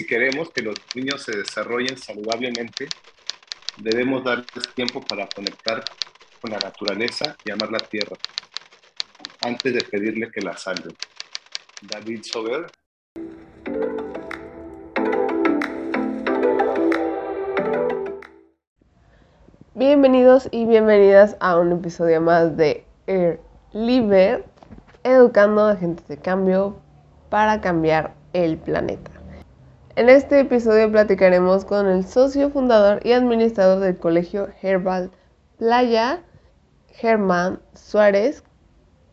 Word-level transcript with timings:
si 0.00 0.06
queremos 0.06 0.48
que 0.48 0.62
los 0.62 0.76
niños 0.94 1.22
se 1.22 1.36
desarrollen 1.36 1.98
saludablemente, 1.98 2.88
debemos 3.76 4.24
darles 4.24 4.66
tiempo 4.74 5.02
para 5.02 5.28
conectar 5.28 5.84
con 6.40 6.52
la 6.52 6.58
naturaleza 6.58 7.36
y 7.44 7.50
amar 7.50 7.70
la 7.70 7.80
tierra, 7.80 8.16
antes 9.42 9.74
de 9.74 9.82
pedirle 9.82 10.30
que 10.30 10.40
la 10.40 10.56
salven. 10.56 10.96
David 11.82 12.22
Sober. 12.22 12.66
Bienvenidos 19.74 20.48
y 20.50 20.64
bienvenidas 20.64 21.36
a 21.40 21.58
un 21.58 21.72
episodio 21.72 22.22
más 22.22 22.56
de 22.56 22.86
Air 23.06 23.38
Liber, 23.74 24.46
educando 25.04 25.66
a 25.66 25.76
gente 25.76 26.02
de 26.08 26.16
cambio 26.16 26.80
para 27.28 27.60
cambiar 27.60 28.14
el 28.32 28.56
planeta. 28.56 29.19
En 29.96 30.08
este 30.08 30.38
episodio 30.38 30.90
platicaremos 30.90 31.64
con 31.64 31.88
el 31.88 32.06
socio 32.06 32.50
fundador 32.50 33.04
y 33.04 33.10
administrador 33.10 33.80
del 33.80 33.98
colegio 33.98 34.48
Herbal 34.62 35.10
Playa, 35.58 36.22
Germán 36.90 37.58
Suárez, 37.74 38.44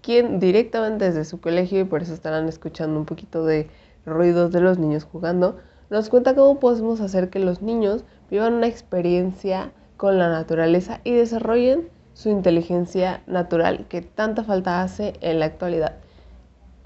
quien 0.03 0.39
directamente 0.39 1.05
desde 1.05 1.25
su 1.25 1.41
colegio, 1.41 1.79
y 1.79 1.83
por 1.83 2.03
eso 2.03 2.13
estarán 2.13 2.47
escuchando 2.47 2.99
un 2.99 3.07
poquito 3.07 3.43
de 3.43 3.71
ruidos 4.05 4.51
de 4.51 4.61
los 4.61 4.77
niños 4.77 5.03
jugando, 5.03 5.57
nos 5.89 6.09
cuenta 6.09 6.35
cómo 6.35 6.59
podemos 6.59 7.01
hacer 7.01 7.31
que 7.31 7.39
los 7.39 7.63
niños 7.63 8.05
vivan 8.29 8.53
una 8.53 8.67
experiencia 8.67 9.71
con 9.97 10.19
la 10.19 10.29
naturaleza 10.29 11.01
y 11.03 11.13
desarrollen 11.13 11.89
su 12.13 12.29
inteligencia 12.29 13.23
natural 13.25 13.87
que 13.89 14.03
tanta 14.03 14.43
falta 14.43 14.83
hace 14.83 15.13
en 15.21 15.39
la 15.39 15.47
actualidad. 15.47 15.95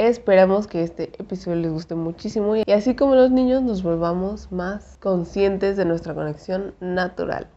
Esperamos 0.02 0.66
que 0.66 0.82
este 0.82 1.12
episodio 1.20 1.58
les 1.58 1.72
guste 1.72 1.94
muchísimo 1.94 2.56
y 2.56 2.64
así 2.72 2.96
como 2.96 3.14
los 3.14 3.30
niños 3.30 3.62
nos 3.62 3.84
volvamos 3.84 4.52
más 4.52 4.98
conscientes 4.98 5.78
de 5.78 5.86
nuestra 5.86 6.16
conexión 6.16 6.74
natural. 6.80 7.48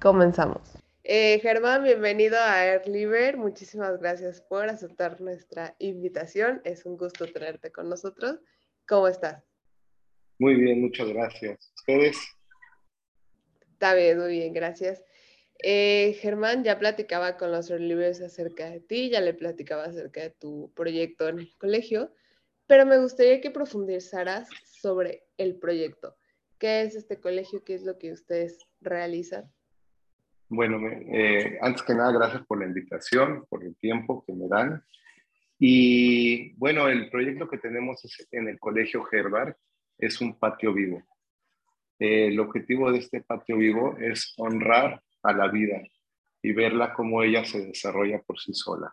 Comenzamos. 0.00 0.60
Eh, 1.02 1.40
Germán, 1.40 1.82
bienvenido 1.82 2.38
a 2.38 2.64
Air 2.64 3.36
Muchísimas 3.36 3.98
gracias 3.98 4.40
por 4.40 4.68
aceptar 4.68 5.20
nuestra 5.20 5.74
invitación. 5.80 6.60
Es 6.62 6.86
un 6.86 6.96
gusto 6.96 7.26
tenerte 7.26 7.72
con 7.72 7.88
nosotros. 7.88 8.38
¿Cómo 8.86 9.08
estás? 9.08 9.42
Muy 10.38 10.54
bien, 10.54 10.82
muchas 10.82 11.08
gracias. 11.08 11.72
¿Ustedes? 11.74 12.16
Está 13.72 13.94
bien, 13.96 14.16
muy 14.16 14.28
bien, 14.28 14.52
gracias. 14.52 15.02
Eh, 15.62 16.16
Germán 16.20 16.64
ya 16.64 16.78
platicaba 16.78 17.36
con 17.36 17.52
los 17.52 17.70
libres 17.70 18.20
acerca 18.22 18.70
de 18.70 18.80
ti, 18.80 19.10
ya 19.10 19.20
le 19.20 19.34
platicaba 19.34 19.84
acerca 19.84 20.22
de 20.22 20.30
tu 20.30 20.72
proyecto 20.74 21.28
en 21.28 21.40
el 21.40 21.56
colegio, 21.58 22.12
pero 22.66 22.86
me 22.86 22.98
gustaría 22.98 23.40
que 23.40 23.50
profundizaras 23.50 24.48
sobre 24.64 25.24
el 25.36 25.56
proyecto. 25.56 26.16
¿Qué 26.58 26.82
es 26.82 26.94
este 26.94 27.20
colegio? 27.20 27.64
¿Qué 27.64 27.74
es 27.74 27.84
lo 27.84 27.98
que 27.98 28.12
ustedes 28.12 28.58
realizan? 28.80 29.50
Bueno, 30.48 30.80
eh, 30.88 31.58
antes 31.60 31.82
que 31.82 31.94
nada, 31.94 32.12
gracias 32.12 32.44
por 32.46 32.58
la 32.58 32.66
invitación, 32.66 33.46
por 33.48 33.64
el 33.64 33.76
tiempo 33.76 34.24
que 34.26 34.32
me 34.32 34.48
dan. 34.48 34.82
Y 35.58 36.54
bueno, 36.54 36.88
el 36.88 37.10
proyecto 37.10 37.48
que 37.48 37.58
tenemos 37.58 38.02
en 38.32 38.48
el 38.48 38.58
Colegio 38.58 39.06
Herbert 39.10 39.56
es 39.98 40.20
un 40.20 40.38
patio 40.38 40.72
vivo. 40.72 41.02
Eh, 41.98 42.28
el 42.28 42.40
objetivo 42.40 42.90
de 42.90 42.98
este 42.98 43.20
patio 43.20 43.58
vivo 43.58 43.96
es 43.98 44.32
honrar 44.38 45.02
a 45.22 45.32
la 45.32 45.48
vida 45.48 45.80
y 46.42 46.52
verla 46.52 46.92
como 46.94 47.22
ella 47.22 47.44
se 47.44 47.66
desarrolla 47.66 48.20
por 48.22 48.38
sí 48.38 48.54
sola. 48.54 48.90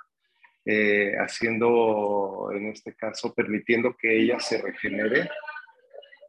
Eh, 0.66 1.14
haciendo, 1.18 2.50
en 2.54 2.68
este 2.68 2.94
caso, 2.94 3.34
permitiendo 3.34 3.96
que 3.96 4.20
ella 4.20 4.38
se 4.40 4.62
regenere 4.62 5.30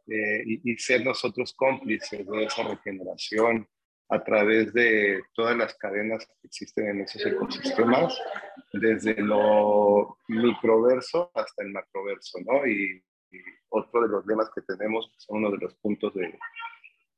eh, 0.07 0.43
y, 0.45 0.77
ser 0.77 1.03
nosotros 1.03 1.53
cómplices 1.53 2.25
de 2.25 2.45
esa 2.45 2.63
regeneración 2.63 3.67
a 4.07 4.23
través 4.23 4.73
de 4.73 5.21
todas 5.33 5.57
las 5.57 5.75
cadenas 5.75 6.25
que 6.25 6.47
existen 6.47 6.87
en 6.87 7.01
esos 7.01 7.25
ecosistemas, 7.25 8.17
desde 8.71 9.21
lo 9.21 10.17
microverso 10.29 11.31
hasta 11.35 11.63
el 11.63 11.71
macroverso, 11.71 12.39
¿no? 12.45 12.65
Y, 12.65 13.03
otro 13.71 14.01
de 14.01 14.07
los 14.07 14.25
lemas 14.25 14.49
que 14.55 14.61
tenemos, 14.61 15.11
uno 15.27 15.51
de 15.51 15.57
los 15.57 15.75
puntos 15.75 16.15
de, 16.15 16.33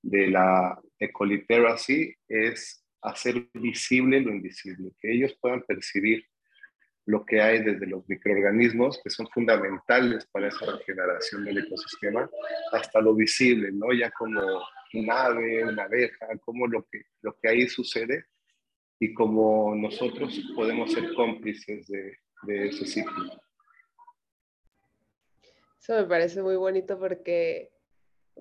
de 0.02 0.28
la 0.28 0.80
ecoliteracy 1.00 2.14
es 2.28 2.84
hacer 3.02 3.48
visible 3.54 4.20
lo 4.22 4.32
invisible, 4.32 4.92
que 5.00 5.12
ellos 5.12 5.36
puedan 5.42 5.64
percibir 5.64 6.26
lo 7.06 7.26
que 7.26 7.42
hay 7.42 7.64
desde 7.64 7.88
los 7.88 8.08
microorganismos, 8.08 9.02
que 9.04 9.10
son 9.10 9.28
fundamentales 9.30 10.28
para 10.32 10.50
esa 10.50 10.66
regeneración 10.66 11.44
del 11.46 11.60
ecosistema, 11.60 12.30
hasta 12.72 13.02
lo 13.02 13.16
visible, 13.16 13.72
¿no? 13.72 13.92
Ya 13.92 14.12
como 14.12 14.40
un 14.94 15.12
ave, 15.12 15.64
una 15.64 15.84
abeja, 15.84 16.28
como 16.42 16.68
lo 16.68 16.86
que, 16.92 17.02
lo 17.22 17.36
que 17.40 17.50
ahí 17.50 17.68
sucede 17.68 18.26
y 19.00 19.14
como 19.14 19.76
nosotros 19.76 20.40
podemos 20.56 20.94
ser 20.94 21.14
cómplices 21.16 21.88
de, 21.88 22.18
de 22.44 22.68
ese 22.68 22.86
ciclo. 22.86 23.32
Eso 25.80 25.96
me 25.96 26.04
parece 26.04 26.44
muy 26.44 26.56
bonito 26.56 27.00
porque 27.00 27.71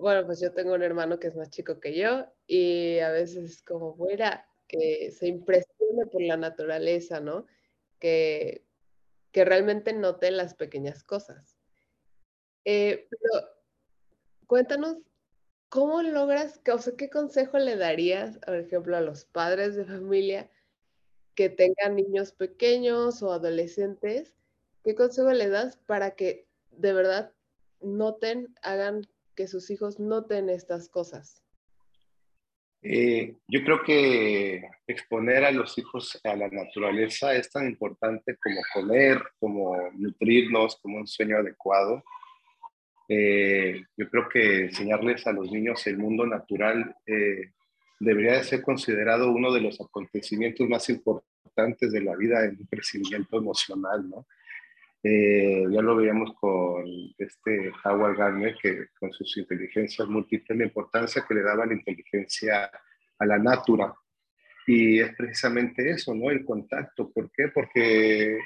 bueno, 0.01 0.25
pues 0.25 0.39
yo 0.41 0.51
tengo 0.51 0.73
un 0.73 0.81
hermano 0.81 1.19
que 1.19 1.27
es 1.27 1.35
más 1.35 1.51
chico 1.51 1.79
que 1.79 1.95
yo 1.95 2.25
y 2.47 2.97
a 2.99 3.11
veces 3.11 3.51
es 3.51 3.61
como 3.61 3.95
fuera 3.95 4.47
que 4.67 5.11
se 5.11 5.27
impresione 5.27 6.07
por 6.11 6.21
la 6.23 6.37
naturaleza, 6.37 7.19
¿no? 7.19 7.45
Que, 7.99 8.65
que 9.31 9.45
realmente 9.45 9.93
note 9.93 10.31
las 10.31 10.55
pequeñas 10.55 11.03
cosas. 11.03 11.59
Eh, 12.65 13.07
pero 13.09 13.47
cuéntanos, 14.47 14.97
¿cómo 15.69 16.01
logras, 16.01 16.59
o 16.73 16.77
sea, 16.79 16.93
qué 16.97 17.09
consejo 17.09 17.59
le 17.59 17.75
darías, 17.75 18.39
por 18.39 18.55
ejemplo, 18.55 18.97
a 18.97 19.01
los 19.01 19.25
padres 19.25 19.75
de 19.75 19.85
familia 19.85 20.49
que 21.35 21.49
tengan 21.49 21.95
niños 21.95 22.31
pequeños 22.31 23.21
o 23.21 23.31
adolescentes? 23.31 24.35
¿Qué 24.83 24.95
consejo 24.95 25.31
le 25.31 25.47
das 25.47 25.77
para 25.77 26.15
que 26.15 26.47
de 26.71 26.93
verdad 26.93 27.33
noten, 27.81 28.55
hagan 28.63 29.07
que 29.35 29.47
sus 29.47 29.69
hijos 29.69 29.99
noten 29.99 30.49
estas 30.49 30.89
cosas? 30.89 31.41
Eh, 32.83 33.35
yo 33.47 33.63
creo 33.63 33.83
que 33.83 34.63
exponer 34.87 35.43
a 35.45 35.51
los 35.51 35.77
hijos 35.77 36.19
a 36.23 36.35
la 36.35 36.49
naturaleza 36.49 37.35
es 37.35 37.49
tan 37.51 37.67
importante 37.67 38.37
como 38.41 38.59
comer, 38.73 39.21
como 39.39 39.77
nutrirnos, 39.93 40.77
como 40.81 40.97
un 40.97 41.07
sueño 41.07 41.37
adecuado. 41.37 42.03
Eh, 43.07 43.83
yo 43.97 44.09
creo 44.09 44.27
que 44.29 44.65
enseñarles 44.65 45.27
a 45.27 45.31
los 45.31 45.51
niños 45.51 45.85
el 45.85 45.97
mundo 45.97 46.25
natural 46.25 46.95
eh, 47.05 47.51
debería 47.99 48.33
de 48.33 48.43
ser 48.43 48.63
considerado 48.63 49.31
uno 49.31 49.51
de 49.51 49.61
los 49.61 49.79
acontecimientos 49.79 50.67
más 50.67 50.89
importantes 50.89 51.91
de 51.91 52.01
la 52.01 52.15
vida 52.15 52.45
en 52.45 52.57
un 52.57 52.65
crecimiento 52.65 53.37
emocional, 53.37 54.09
¿no? 54.09 54.25
Eh, 55.03 55.65
ya 55.69 55.81
lo 55.81 55.95
veíamos 55.95 56.33
con 56.39 56.85
este 57.17 57.71
Howard 57.83 58.17
Gardner, 58.17 58.55
que 58.61 58.87
con 58.99 59.11
sus 59.11 59.35
inteligencias 59.37 60.07
múltiples, 60.07 60.57
la 60.57 60.65
importancia 60.65 61.25
que 61.27 61.33
le 61.33 61.41
daba 61.41 61.65
la 61.65 61.73
inteligencia 61.73 62.69
a 63.17 63.25
la 63.25 63.39
natura. 63.39 63.93
Y 64.67 64.99
es 64.99 65.15
precisamente 65.15 65.89
eso, 65.89 66.13
¿no? 66.13 66.29
El 66.29 66.45
contacto. 66.45 67.11
¿Por 67.11 67.31
qué? 67.31 67.47
Porque 67.47 68.37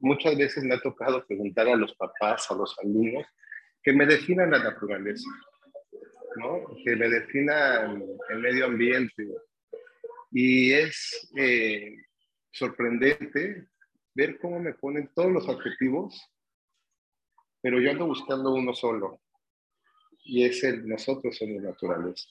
muchas 0.00 0.36
veces 0.36 0.64
me 0.64 0.74
ha 0.74 0.80
tocado 0.80 1.24
preguntar 1.26 1.68
a 1.68 1.76
los 1.76 1.94
papás, 1.94 2.50
a 2.50 2.54
los 2.54 2.76
alumnos, 2.80 3.26
que 3.82 3.92
me 3.92 4.04
definan 4.04 4.50
la 4.50 4.58
naturaleza, 4.58 5.30
¿no? 6.36 6.66
Que 6.84 6.96
me 6.96 7.08
definan 7.08 8.02
el 8.30 8.38
medio 8.40 8.66
ambiente. 8.66 9.28
Y 10.32 10.72
es 10.72 11.30
eh, 11.36 11.96
sorprendente 12.50 13.68
ver 14.14 14.38
cómo 14.38 14.58
me 14.58 14.74
ponen 14.74 15.10
todos 15.14 15.30
los 15.30 15.48
adjetivos, 15.48 16.20
pero 17.62 17.80
yo 17.80 17.90
ando 17.90 18.06
buscando 18.06 18.52
uno 18.52 18.74
solo, 18.74 19.20
y 20.24 20.44
es 20.44 20.62
el 20.64 20.86
nosotros 20.86 21.36
somos 21.36 21.62
naturales. 21.62 22.28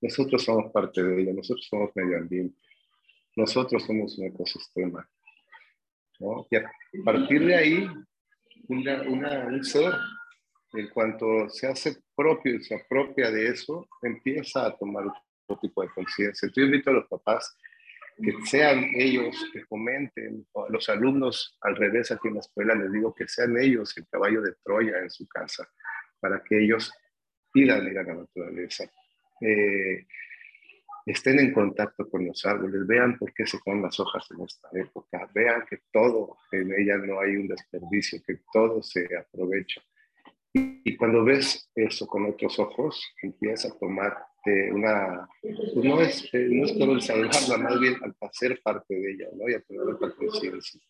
Nosotros 0.00 0.44
somos 0.44 0.70
parte 0.70 1.02
de 1.02 1.22
ella, 1.22 1.32
nosotros 1.32 1.66
somos 1.66 1.90
medio 1.94 2.18
ambiente, 2.18 2.58
nosotros 3.36 3.82
somos 3.84 4.18
un 4.18 4.26
ecosistema. 4.26 5.08
Y 6.50 6.56
a 6.56 6.70
partir 7.04 7.46
de 7.46 7.54
ahí, 7.54 7.88
un 8.68 9.64
ser, 9.64 9.92
en 10.74 10.88
cuanto 10.90 11.48
se 11.48 11.66
hace 11.66 12.02
propio 12.14 12.54
y 12.54 12.62
se 12.62 12.74
apropia 12.74 13.30
de 13.30 13.48
eso, 13.48 13.88
empieza 14.02 14.66
a 14.66 14.76
tomar 14.76 15.06
otro 15.06 15.60
tipo 15.60 15.82
de 15.82 15.88
conciencia. 15.88 16.46
Entonces, 16.46 16.52
yo 16.56 16.62
invito 16.64 16.90
a 16.90 16.94
los 16.94 17.08
papás 17.08 17.56
que 18.22 18.32
sean 18.46 18.90
ellos 18.94 19.36
que 19.52 19.64
comenten, 19.64 20.46
a 20.54 20.70
los 20.70 20.88
alumnos 20.88 21.58
al 21.60 21.76
revés 21.76 22.10
aquí 22.10 22.28
en 22.28 22.34
la 22.34 22.40
escuela 22.40 22.74
les 22.74 22.92
digo 22.92 23.14
que 23.14 23.26
sean 23.26 23.56
ellos 23.58 23.96
el 23.96 24.06
caballo 24.08 24.42
de 24.42 24.54
Troya 24.62 24.98
en 25.00 25.10
su 25.10 25.26
casa, 25.28 25.68
para 26.20 26.42
que 26.42 26.62
ellos 26.62 26.92
pidan 27.52 27.86
a 27.86 28.02
la 28.02 28.14
naturaleza, 28.14 28.84
eh, 29.40 30.06
estén 31.06 31.38
en 31.38 31.52
contacto 31.52 32.08
con 32.08 32.26
los 32.26 32.44
árboles, 32.46 32.86
vean 32.86 33.18
por 33.18 33.32
qué 33.32 33.46
se 33.46 33.58
ponen 33.58 33.82
las 33.82 33.98
hojas 34.00 34.26
en 34.30 34.42
esta 34.42 34.68
época, 34.72 35.28
vean 35.34 35.64
que 35.68 35.80
todo 35.92 36.38
en 36.52 36.72
ella 36.72 36.96
no 36.96 37.20
hay 37.20 37.36
un 37.36 37.48
desperdicio, 37.48 38.22
que 38.26 38.40
todo 38.52 38.82
se 38.82 39.08
aprovecha. 39.16 39.82
Y, 40.52 40.96
cuando 40.96 41.24
ves 41.24 41.68
eso 41.74 42.06
con 42.06 42.26
otros 42.26 42.58
ojos, 42.60 43.04
empiezas 43.22 43.72
a 43.72 43.78
tomar 43.78 44.24
una, 44.72 45.28
pues 45.40 45.74
no 45.76 46.00
es, 46.00 46.22
eh, 46.34 46.48
no 46.50 46.66
es 46.66 46.72
el 46.76 47.02
salvarla, 47.02 47.58
más 47.58 47.80
bien 47.80 47.94
al 48.02 48.14
hacer 48.20 48.60
parte 48.62 48.94
de 48.94 49.12
ella, 49.12 49.28
¿no? 49.34 49.48
Y 49.48 49.54
a 49.54 49.60
tener 49.60 49.82
otra 49.82 50.14
conciencia. 50.14 50.80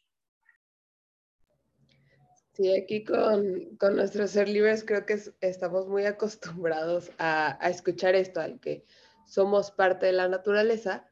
Sí, 2.52 2.72
aquí 2.76 3.04
con, 3.04 3.76
con 3.78 3.96
nuestros 3.96 4.30
ser 4.30 4.48
libres 4.48 4.84
creo 4.84 5.04
que 5.06 5.18
estamos 5.40 5.88
muy 5.88 6.04
acostumbrados 6.04 7.10
a, 7.18 7.58
a, 7.64 7.70
escuchar 7.70 8.14
esto, 8.14 8.40
al 8.40 8.60
que 8.60 8.84
somos 9.26 9.70
parte 9.70 10.06
de 10.06 10.12
la 10.12 10.28
naturaleza, 10.28 11.08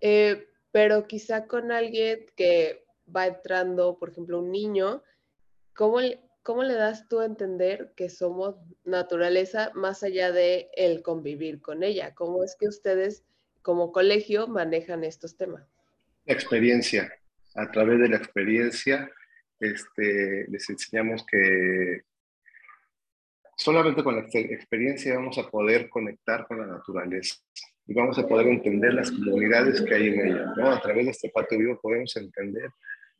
eh, 0.00 0.48
pero 0.70 1.06
quizá 1.06 1.46
con 1.46 1.72
alguien 1.72 2.26
que 2.36 2.84
va 3.14 3.26
entrando, 3.26 3.98
por 3.98 4.10
ejemplo, 4.10 4.38
un 4.38 4.50
niño, 4.50 5.02
¿cómo, 5.74 6.00
¿cómo 6.42 6.62
le 6.64 6.74
das 6.74 7.08
tú 7.08 7.20
a 7.20 7.26
entender 7.26 7.92
que 7.96 8.08
somos 8.08 8.56
naturaleza 8.84 9.70
más 9.74 10.02
allá 10.02 10.32
de 10.32 10.70
el 10.76 11.02
convivir 11.02 11.60
con 11.60 11.82
ella? 11.82 12.14
¿Cómo 12.14 12.44
es 12.44 12.56
que 12.58 12.68
ustedes 12.68 13.24
como 13.62 13.92
colegio 13.92 14.48
manejan 14.48 15.04
estos 15.04 15.36
temas? 15.36 15.64
La 16.24 16.34
experiencia. 16.34 17.12
A 17.54 17.70
través 17.70 18.00
de 18.00 18.08
la 18.08 18.16
experiencia 18.16 19.10
este, 19.60 20.46
les 20.48 20.68
enseñamos 20.70 21.24
que 21.26 22.02
solamente 23.56 24.02
con 24.02 24.16
la 24.16 24.26
experiencia 24.32 25.14
vamos 25.14 25.38
a 25.38 25.48
poder 25.48 25.88
conectar 25.88 26.46
con 26.46 26.58
la 26.58 26.66
naturaleza 26.66 27.36
y 27.86 27.94
vamos 27.94 28.18
a 28.18 28.26
poder 28.26 28.48
entender 28.48 28.94
las 28.94 29.10
comunidades 29.10 29.82
que 29.82 29.94
hay 29.94 30.08
en 30.08 30.26
ella. 30.26 30.52
¿no? 30.56 30.72
A 30.72 30.80
través 30.80 31.04
de 31.04 31.10
este 31.12 31.30
patio 31.30 31.58
vivo 31.58 31.78
podemos 31.80 32.16
entender 32.16 32.70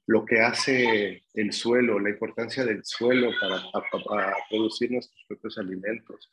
lo 0.06 0.24
que 0.24 0.40
hace 0.40 1.22
el 1.34 1.52
suelo, 1.52 1.98
la 1.98 2.10
importancia 2.10 2.64
del 2.64 2.84
suelo 2.84 3.30
para, 3.40 4.34
producir 4.50 4.90
nuestros 4.90 5.24
propios 5.28 5.58
alimentos. 5.58 6.30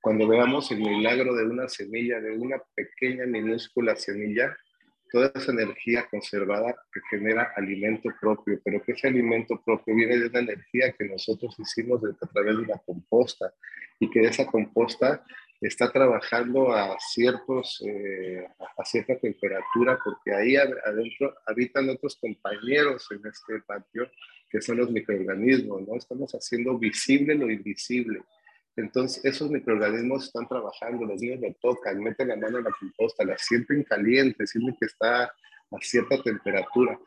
Cuando 0.00 0.28
veamos 0.28 0.70
el 0.70 0.80
milagro 0.80 1.34
de 1.34 1.44
una 1.44 1.68
semilla, 1.68 2.20
de 2.20 2.36
una 2.36 2.60
pequeña, 2.74 3.24
minúscula 3.26 3.96
semilla, 3.96 4.56
toda 5.10 5.30
esa 5.34 5.52
energía 5.52 6.06
conservada 6.10 6.74
que 6.92 7.00
genera 7.08 7.52
alimento 7.56 8.10
propio, 8.20 8.60
pero 8.64 8.82
que 8.82 8.92
ese 8.92 9.06
alimento 9.06 9.62
propio 9.64 9.94
viene 9.94 10.18
de 10.18 10.26
una 10.26 10.40
energía 10.40 10.92
que 10.92 11.04
nosotros 11.04 11.54
hicimos 11.58 12.02
a 12.04 12.26
través 12.26 12.56
de 12.56 12.62
una 12.62 12.78
composta 12.84 13.54
y 14.00 14.10
que 14.10 14.22
esa 14.22 14.46
composta 14.46 15.24
está 15.60 15.90
trabajando 15.90 16.72
a, 16.72 16.96
ciertos, 16.98 17.82
eh, 17.86 18.46
a 18.76 18.84
cierta 18.84 19.16
temperatura, 19.18 19.98
porque 20.04 20.34
ahí 20.34 20.56
adentro 20.56 21.34
habitan 21.46 21.88
otros 21.88 22.16
compañeros 22.16 23.06
en 23.10 23.26
este 23.26 23.60
patio, 23.66 24.10
que 24.50 24.60
son 24.60 24.76
los 24.78 24.90
microorganismos, 24.90 25.82
¿no? 25.86 25.96
Estamos 25.96 26.32
haciendo 26.32 26.78
visible 26.78 27.34
lo 27.34 27.50
invisible. 27.50 28.22
Entonces, 28.76 29.24
esos 29.24 29.50
microorganismos 29.50 30.24
están 30.24 30.48
trabajando, 30.48 31.06
los 31.06 31.20
niños 31.20 31.40
lo 31.40 31.54
tocan, 31.54 32.02
meten 32.02 32.28
la 32.28 32.36
mano 32.36 32.58
en 32.58 32.64
la 32.64 32.72
composta, 32.78 33.24
la 33.24 33.38
sienten 33.38 33.84
caliente, 33.84 34.46
sienten 34.46 34.76
que 34.78 34.86
está 34.86 35.24
a 35.24 35.78
cierta 35.80 36.20
temperatura. 36.22 36.98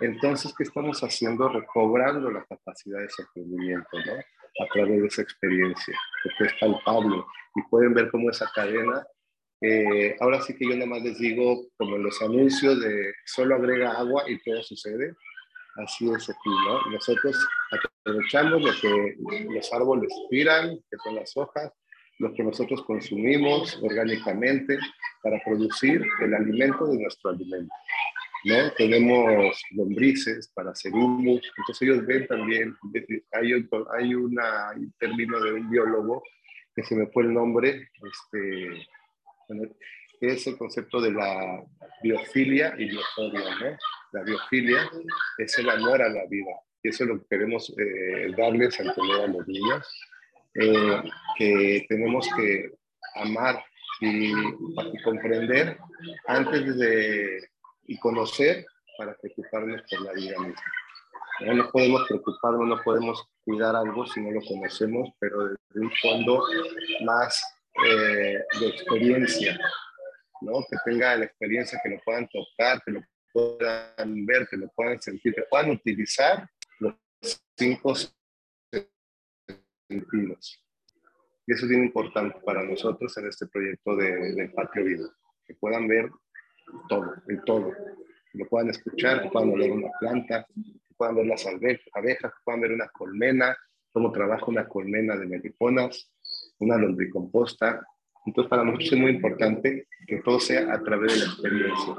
Entonces, 0.00 0.54
¿qué 0.56 0.64
estamos 0.64 1.00
haciendo? 1.00 1.48
Recobrando 1.48 2.30
la 2.30 2.44
capacidad 2.44 3.00
de 3.00 3.08
sostenimiento, 3.08 3.88
¿no? 3.92 4.12
A 4.58 4.66
través 4.72 5.02
de 5.02 5.06
esa 5.06 5.22
experiencia, 5.22 5.98
porque 6.22 6.44
es 6.44 6.60
palpable 6.60 7.22
y 7.54 7.62
pueden 7.70 7.94
ver 7.94 8.10
cómo 8.10 8.30
esa 8.30 8.50
cadena, 8.54 9.06
eh, 9.60 10.16
ahora 10.20 10.40
sí 10.42 10.54
que 10.56 10.66
yo 10.66 10.74
nada 10.74 10.86
más 10.86 11.02
les 11.02 11.18
digo, 11.18 11.66
como 11.76 11.96
en 11.96 12.02
los 12.02 12.20
anuncios 12.22 12.80
de 12.80 13.12
solo 13.24 13.54
agrega 13.54 13.92
agua 13.92 14.24
y 14.28 14.38
todo 14.42 14.62
sucede, 14.62 15.14
así 15.76 16.10
es 16.10 16.28
aquí, 16.28 16.50
¿no? 16.66 16.90
Nosotros 16.90 17.36
aprovechamos 18.02 18.62
lo 18.62 18.72
que 18.80 19.16
los 19.54 19.72
árboles 19.72 20.12
tiran, 20.30 20.76
que 20.90 20.96
son 21.02 21.16
las 21.16 21.36
hojas, 21.36 21.72
lo 22.18 22.32
que 22.34 22.42
nosotros 22.42 22.82
consumimos 22.82 23.78
orgánicamente 23.82 24.78
para 25.22 25.38
producir 25.44 26.02
el 26.22 26.34
alimento 26.34 26.86
de 26.86 26.98
nuestro 26.98 27.30
alimento. 27.30 27.74
¿No? 28.44 28.72
Tenemos 28.72 29.60
lombrices 29.70 30.48
para 30.54 30.70
hacer 30.70 30.92
humus, 30.92 31.40
entonces 31.56 31.82
ellos 31.82 32.06
ven 32.06 32.26
también, 32.26 32.76
hay, 33.32 33.52
hay 33.98 34.14
una, 34.14 34.72
un 34.76 34.92
término 34.98 35.40
de 35.40 35.52
un 35.52 35.70
biólogo 35.70 36.22
que 36.74 36.82
se 36.84 36.94
me 36.94 37.06
fue 37.06 37.24
el 37.24 37.32
nombre, 37.32 37.88
este, 38.02 38.86
es 40.20 40.46
el 40.46 40.58
concepto 40.58 41.00
de 41.00 41.12
la 41.12 41.64
biofilia 42.02 42.74
y 42.78 42.90
biofobia, 42.90 43.54
¿no? 43.60 43.78
La 44.12 44.22
biofilia 44.22 44.90
es 45.38 45.58
el 45.58 45.70
amor 45.70 46.02
a 46.02 46.08
la 46.08 46.26
vida, 46.26 46.52
y 46.82 46.88
eso 46.88 47.04
es 47.04 47.10
lo 47.10 47.18
que 47.20 47.26
queremos 47.30 47.74
eh, 47.78 48.32
darles 48.36 48.78
a 48.78 48.84
entender 48.84 49.20
a 49.22 49.26
los 49.26 49.48
niños, 49.48 50.00
eh, 50.54 51.02
que 51.38 51.86
tenemos 51.88 52.28
que 52.36 52.70
amar 53.14 53.62
y, 54.00 54.30
y, 54.30 55.02
comprender 55.02 55.78
antes 56.26 56.76
de 56.76 57.48
y 57.86 57.98
conocer 57.98 58.66
para 58.98 59.16
preocuparnos 59.16 59.82
por 59.90 60.02
la 60.02 60.12
vida 60.12 60.38
misma. 60.38 60.62
No 61.40 61.54
nos 61.54 61.70
podemos 61.70 62.06
preocuparnos, 62.08 62.66
no 62.66 62.82
podemos 62.82 63.28
cuidar 63.44 63.76
algo 63.76 64.06
si 64.06 64.20
no 64.20 64.30
lo 64.30 64.40
conocemos, 64.40 65.10
pero 65.18 65.48
desde 65.48 65.80
un 65.80 65.92
fondo 66.00 66.42
más 67.04 67.42
eh, 67.86 68.38
de 68.60 68.66
experiencia, 68.68 69.58
¿no? 70.40 70.60
Que 70.70 70.76
tenga 70.84 71.14
la 71.16 71.26
experiencia, 71.26 71.78
que 71.82 71.90
lo 71.90 72.00
puedan 72.04 72.26
tocar, 72.28 72.82
que 72.84 72.92
lo 72.92 73.02
puedan 73.32 74.24
ver, 74.24 74.48
que 74.48 74.56
lo 74.56 74.68
puedan 74.68 75.00
sentir, 75.00 75.34
que 75.34 75.42
puedan 75.42 75.70
utilizar 75.70 76.48
los 76.78 76.94
cinco 77.56 77.94
sentidos. 79.88 80.64
Y 81.46 81.52
eso 81.52 81.64
es 81.64 81.68
bien 81.68 81.84
importante 81.84 82.40
para 82.44 82.62
nosotros 82.62 83.16
en 83.18 83.28
este 83.28 83.46
proyecto 83.46 83.94
de, 83.94 84.32
del 84.32 84.52
Patio 84.52 84.84
Vivo, 84.84 85.12
que 85.44 85.54
puedan 85.54 85.86
ver 85.86 86.10
todo, 86.88 87.14
el 87.28 87.42
todo, 87.44 87.72
que 88.32 88.38
lo 88.38 88.46
puedan 88.46 88.70
escuchar, 88.70 89.22
que 89.22 89.30
puedan 89.30 89.50
oler 89.50 89.72
una 89.72 89.90
planta, 90.00 90.46
puedan 90.96 91.16
ver 91.16 91.26
las 91.26 91.46
abejas, 91.46 92.32
puedan 92.44 92.60
ver 92.60 92.72
una 92.72 92.88
colmena, 92.88 93.56
cómo 93.92 94.12
trabaja 94.12 94.46
una 94.46 94.68
colmena 94.68 95.16
de 95.16 95.26
meliponas, 95.26 96.10
una 96.58 96.76
lombricomposta. 96.76 97.86
Entonces, 98.26 98.50
para 98.50 98.64
nosotros 98.64 98.92
es 98.92 98.98
muy 98.98 99.12
importante 99.12 99.86
que 100.06 100.16
todo 100.18 100.40
sea 100.40 100.72
a 100.72 100.82
través 100.82 101.14
de 101.14 101.18
la 101.20 101.24
experiencia. 101.32 101.94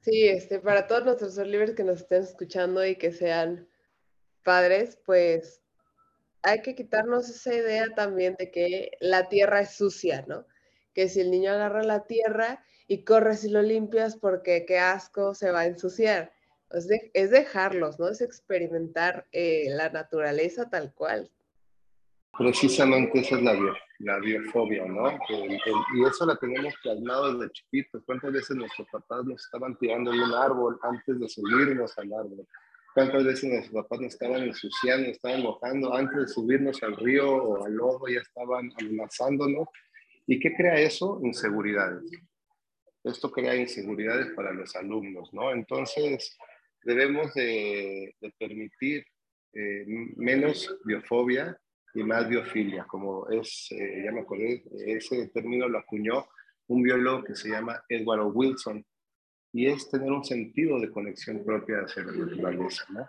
Sí, 0.00 0.28
este, 0.28 0.60
para 0.60 0.86
todos 0.86 1.04
nuestros 1.04 1.36
libres 1.38 1.74
que 1.74 1.82
nos 1.82 2.02
estén 2.02 2.22
escuchando 2.22 2.84
y 2.84 2.96
que 2.96 3.10
sean 3.10 3.66
padres, 4.42 5.00
pues 5.06 5.62
hay 6.42 6.60
que 6.60 6.74
quitarnos 6.74 7.30
esa 7.30 7.54
idea 7.54 7.86
también 7.94 8.36
de 8.38 8.50
que 8.50 8.90
la 9.00 9.30
tierra 9.30 9.62
es 9.62 9.76
sucia, 9.76 10.22
¿no? 10.28 10.46
Que 10.94 11.08
si 11.08 11.20
el 11.20 11.30
niño 11.30 11.52
agarra 11.52 11.82
la 11.82 12.06
tierra 12.06 12.64
y 12.86 13.04
corres 13.04 13.44
y 13.44 13.50
lo 13.50 13.62
limpias 13.62 14.16
porque 14.16 14.64
qué 14.66 14.78
asco 14.78 15.34
se 15.34 15.50
va 15.50 15.60
a 15.60 15.66
ensuciar. 15.66 16.32
Es, 16.70 16.88
es 17.12 17.30
dejarlos, 17.30 17.98
¿no? 17.98 18.08
Es 18.08 18.20
experimentar 18.20 19.26
eh, 19.32 19.66
la 19.68 19.90
naturaleza 19.90 20.68
tal 20.70 20.92
cual. 20.94 21.30
Precisamente 22.36 23.20
esa 23.20 23.36
es 23.36 23.42
la, 23.42 23.54
la 24.00 24.18
biofobia, 24.18 24.84
¿no? 24.86 25.08
y 25.94 26.04
eso 26.04 26.26
la 26.26 26.36
tenemos 26.36 26.74
plasmado 26.82 27.38
desde 27.38 27.52
chiquitos. 27.52 28.02
¿Cuántas 28.04 28.32
veces 28.32 28.56
nuestros 28.56 28.88
papás 28.90 29.24
nos 29.24 29.44
estaban 29.44 29.78
tirando 29.78 30.10
de 30.10 30.20
un 30.20 30.34
árbol 30.34 30.78
antes 30.82 31.20
de 31.20 31.28
subirnos 31.28 31.96
al 31.96 32.12
árbol? 32.12 32.46
¿Cuántas 32.92 33.24
veces 33.24 33.50
nuestros 33.50 33.82
papás 33.82 34.00
nos 34.00 34.12
estaban 34.12 34.42
ensuciando, 34.42 35.06
nos 35.06 35.16
estaban 35.16 35.42
mojando 35.42 35.94
antes 35.94 36.16
de 36.16 36.28
subirnos 36.28 36.82
al 36.82 36.96
río 36.96 37.36
o 37.36 37.64
al 37.64 37.72
lodo, 37.72 38.08
ya 38.08 38.20
estaban 38.20 38.70
amenazándonos? 38.80 39.68
¿Y 40.26 40.40
qué 40.40 40.54
crea 40.54 40.74
eso? 40.76 41.20
Inseguridades 41.22 42.10
esto 43.04 43.30
crea 43.30 43.54
inseguridades 43.54 44.32
para 44.34 44.52
los 44.52 44.74
alumnos, 44.74 45.32
¿no? 45.32 45.52
Entonces, 45.52 46.36
debemos 46.82 47.32
de, 47.34 48.14
permitir 48.38 49.06
eh, 49.52 49.84
menos 50.16 50.74
biofobia 50.84 51.56
y 51.94 52.02
más 52.02 52.28
biofilia, 52.28 52.84
como 52.84 53.28
es, 53.28 53.68
eh, 53.70 54.02
ya 54.04 54.10
me 54.10 54.20
acordé, 54.20 54.64
ese 54.86 55.28
término 55.28 55.68
lo 55.68 55.78
acuñó 55.78 56.26
un 56.66 56.82
biólogo 56.82 57.24
que 57.24 57.36
se 57.36 57.50
llama 57.50 57.84
Edward 57.88 58.32
Wilson, 58.34 58.84
y 59.52 59.66
es 59.66 59.88
tener 59.90 60.10
un 60.10 60.24
sentido 60.24 60.80
de 60.80 60.90
conexión 60.90 61.44
propia 61.44 61.80
hacia 61.80 62.02
la 62.04 62.12
naturaleza, 62.12 62.84
¿no? 62.88 63.08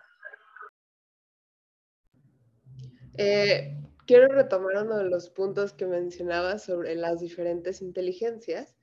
Eh, 3.18 3.78
quiero 4.06 4.28
retomar 4.28 4.84
uno 4.84 4.98
de 4.98 5.10
los 5.10 5.30
puntos 5.30 5.74
que 5.74 5.86
mencionaba 5.86 6.60
sobre 6.60 6.96
las 6.96 7.20
diferentes 7.20 7.82
inteligencias 7.82 8.76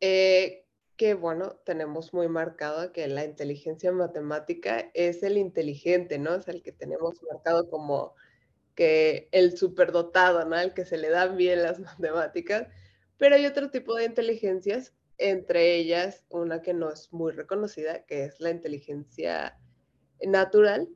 eh, 0.00 0.66
que 0.96 1.14
bueno, 1.14 1.56
tenemos 1.64 2.12
muy 2.12 2.28
marcado 2.28 2.92
que 2.92 3.06
la 3.08 3.24
inteligencia 3.24 3.92
matemática 3.92 4.90
es 4.94 5.22
el 5.22 5.38
inteligente, 5.38 6.18
¿no? 6.18 6.34
Es 6.34 6.48
el 6.48 6.62
que 6.62 6.72
tenemos 6.72 7.20
marcado 7.22 7.68
como 7.70 8.14
que 8.74 9.28
el 9.32 9.56
superdotado, 9.56 10.44
¿no? 10.44 10.58
El 10.58 10.74
que 10.74 10.84
se 10.84 10.98
le 10.98 11.08
dan 11.08 11.36
bien 11.36 11.62
las 11.62 11.78
matemáticas, 11.80 12.68
pero 13.16 13.36
hay 13.36 13.46
otro 13.46 13.70
tipo 13.70 13.94
de 13.94 14.04
inteligencias, 14.04 14.94
entre 15.18 15.76
ellas 15.76 16.24
una 16.28 16.62
que 16.62 16.74
no 16.74 16.90
es 16.90 17.12
muy 17.12 17.32
reconocida, 17.32 18.04
que 18.04 18.24
es 18.24 18.40
la 18.40 18.50
inteligencia 18.50 19.58
natural, 20.20 20.88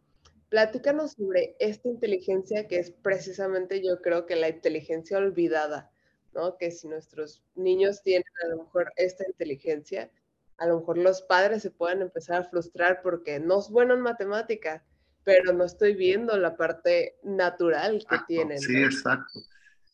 platícanos 0.49 1.13
sobre 1.13 1.57
esta 1.59 1.89
inteligencia 1.89 2.69
que 2.69 2.79
es 2.79 2.91
precisamente 2.91 3.83
yo 3.83 4.01
creo 4.01 4.27
que 4.27 4.37
la 4.37 4.49
inteligencia 4.49 5.19
olvidada, 5.19 5.91
¿no? 6.35 6.57
Que 6.57 6.71
si 6.71 6.89
nuestros 6.89 7.43
niños 7.55 8.03
tienen 8.03 8.25
a 8.45 8.49
lo 8.49 8.65
mejor 8.65 8.93
esta 8.97 9.25
inteligencia, 9.27 10.11
a 10.59 10.67
lo 10.67 10.81
mejor 10.81 10.99
los 10.99 11.23
padres 11.23 11.63
se 11.63 11.71
pueden 11.71 12.03
empezar 12.03 12.43
a 12.43 12.45
frustrar 12.45 13.03
porque 13.03 13.41
no 13.41 13.59
es 13.59 13.69
bueno 13.69 13.95
en 13.95 14.01
matemática, 14.01 14.85
pero 15.25 15.53
no 15.53 15.65
estoy 15.65 15.95
viendo 15.95 16.37
la 16.37 16.57
parte 16.57 17.17
natural 17.25 18.05
que 18.09 18.19
tienen. 18.29 18.59
Sí, 18.59 18.77
exacto. 18.77 19.41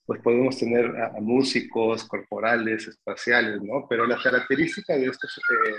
Pues 0.04 0.20
podemos 0.20 0.58
tener 0.58 0.84
a, 0.96 1.12
músicos 1.20 2.04
corporales, 2.04 2.86
espaciales, 2.86 3.62
¿no? 3.62 3.86
Pero 3.88 4.06
la 4.06 4.20
característica 4.22 4.94
de 4.94 5.06
estos 5.06 5.38
eh, 5.38 5.76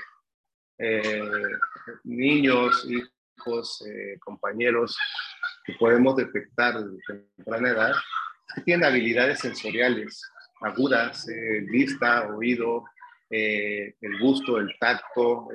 eh, 0.79 1.21
niños, 2.03 2.85
hijos, 2.89 3.12
eh, 3.85 4.17
compañeros 4.19 4.97
que 5.65 5.73
podemos 5.73 6.15
detectar 6.15 6.83
desde 6.83 7.25
temprana 7.35 7.69
edad, 7.69 7.93
que 8.55 8.61
tienen 8.61 8.85
habilidades 8.85 9.39
sensoriales 9.39 10.21
agudas, 10.61 11.25
vista, 11.69 12.27
oído, 12.33 12.85
el 13.29 14.19
gusto, 14.21 14.59
el 14.59 14.73
tacto, 14.79 15.49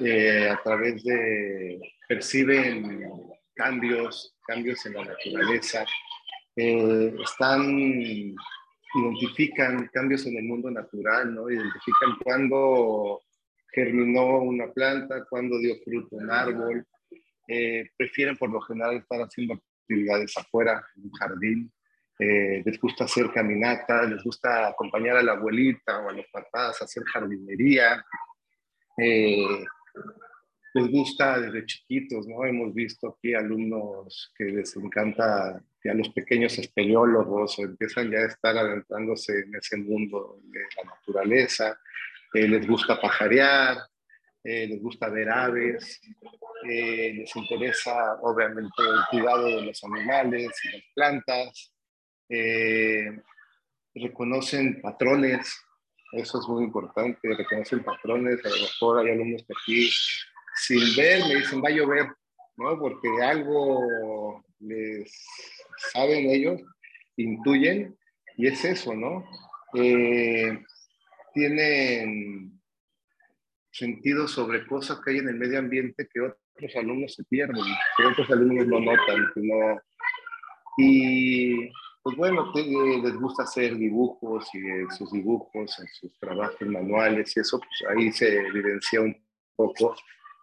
a 0.00 0.62
través 0.62 1.02
de 1.02 1.80
perciben 2.06 3.08
cambios, 3.54 4.34
cambios 4.46 4.84
en 4.86 4.94
la 4.94 5.04
naturaleza, 5.04 5.84
eh, 6.56 7.14
están, 7.22 7.64
identifican 8.94 9.88
cambios 9.92 10.26
en 10.26 10.36
el 10.36 10.44
mundo 10.44 10.70
natural, 10.70 11.34
¿no? 11.34 11.50
Identifican 11.50 12.16
cuándo 12.22 13.22
germinó 13.72 14.38
una 14.38 14.70
planta, 14.70 15.24
cuándo 15.28 15.58
dio 15.58 15.76
fruto 15.84 16.16
un 16.16 16.30
árbol, 16.30 16.86
eh, 17.48 17.88
prefieren 17.96 18.36
por 18.36 18.50
lo 18.50 18.60
general 18.60 18.96
estar 18.96 19.20
haciendo 19.20 19.54
actividades 19.54 20.36
afuera, 20.36 20.84
en 20.96 21.04
un 21.04 21.12
jardín, 21.12 21.72
eh, 22.18 22.62
les 22.64 22.78
gusta 22.78 23.04
hacer 23.04 23.30
caminata, 23.32 24.04
les 24.04 24.22
gusta 24.22 24.68
acompañar 24.68 25.16
a 25.16 25.22
la 25.22 25.32
abuelita 25.32 25.98
o 26.00 26.10
a 26.10 26.12
los 26.12 26.26
papás 26.28 26.80
a 26.80 26.84
hacer 26.84 27.02
jardinería. 27.04 28.04
Eh, 28.96 29.64
les 30.74 30.90
gusta 30.90 31.40
desde 31.40 31.66
chiquitos, 31.66 32.26
¿no? 32.26 32.44
Hemos 32.44 32.72
visto 32.74 33.08
aquí 33.08 33.34
alumnos 33.34 34.32
que 34.36 34.44
les 34.44 34.76
encanta 34.76 35.62
ya 35.84 35.94
los 35.94 36.10
pequeños 36.10 36.56
espeleólogos 36.58 37.58
o 37.58 37.62
empiezan 37.62 38.10
ya 38.10 38.18
a 38.18 38.26
estar 38.26 38.56
adentrándose 38.56 39.40
en 39.40 39.56
ese 39.56 39.76
mundo 39.76 40.38
de 40.44 40.60
la 40.76 40.90
naturaleza, 40.94 41.78
eh, 42.34 42.48
les 42.48 42.66
gusta 42.66 43.00
pajarear, 43.00 43.78
eh, 44.44 44.66
les 44.66 44.82
gusta 44.82 45.08
ver 45.08 45.28
aves, 45.30 46.00
eh, 46.68 47.14
les 47.14 47.36
interesa 47.36 48.14
obviamente 48.22 48.82
el 48.82 49.00
cuidado 49.10 49.46
de 49.46 49.62
los 49.62 49.84
animales 49.84 50.50
y 50.64 50.72
las 50.72 50.82
plantas, 50.94 51.74
reconocen 53.94 54.80
patrones, 54.80 55.54
eso 56.12 56.40
es 56.40 56.48
muy 56.48 56.64
importante, 56.64 57.18
reconocen 57.22 57.84
patrones, 57.84 58.44
a 58.44 58.48
lo 58.48 58.56
mejor 58.56 59.00
hay 59.00 59.12
alumnos 59.12 59.44
que 59.46 59.52
aquí 59.52 59.90
sin 60.54 60.96
ver 60.96 61.20
me 61.28 61.36
dicen 61.36 61.62
va 61.62 61.68
a 61.68 61.72
llover, 61.72 62.06
¿no? 62.56 62.78
Porque 62.78 63.08
algo 63.22 64.42
les 64.60 65.12
saben 65.92 66.30
ellos, 66.30 66.60
intuyen, 67.16 67.96
y 68.36 68.46
es 68.46 68.64
eso, 68.64 68.94
¿no? 68.94 69.24
Eh, 69.74 70.58
tienen 71.32 72.60
sentido 73.70 74.28
sobre 74.28 74.66
cosas 74.66 75.00
que 75.00 75.12
hay 75.12 75.18
en 75.18 75.28
el 75.28 75.36
medio 75.36 75.58
ambiente 75.58 76.08
que 76.12 76.20
otros 76.20 76.76
alumnos 76.76 77.14
se 77.14 77.24
pierden, 77.24 77.64
que 77.96 78.04
otros 78.04 78.30
alumnos 78.30 78.66
no 78.66 78.80
notan, 78.80 79.32
no... 79.36 79.80
Y 80.78 81.70
pues 82.02 82.16
bueno, 82.16 82.52
eh, 82.56 83.00
les 83.02 83.16
gusta 83.16 83.44
hacer 83.44 83.76
dibujos 83.76 84.48
y 84.54 84.60
sus 84.96 85.12
dibujos, 85.12 85.78
en 85.78 85.86
sus 85.88 86.18
trabajos 86.18 86.60
manuales 86.62 87.36
y 87.36 87.40
eso, 87.40 87.58
pues 87.58 87.90
ahí 87.90 88.10
se 88.12 88.38
evidencia 88.38 89.00
un 89.00 89.16
poco 89.54 89.94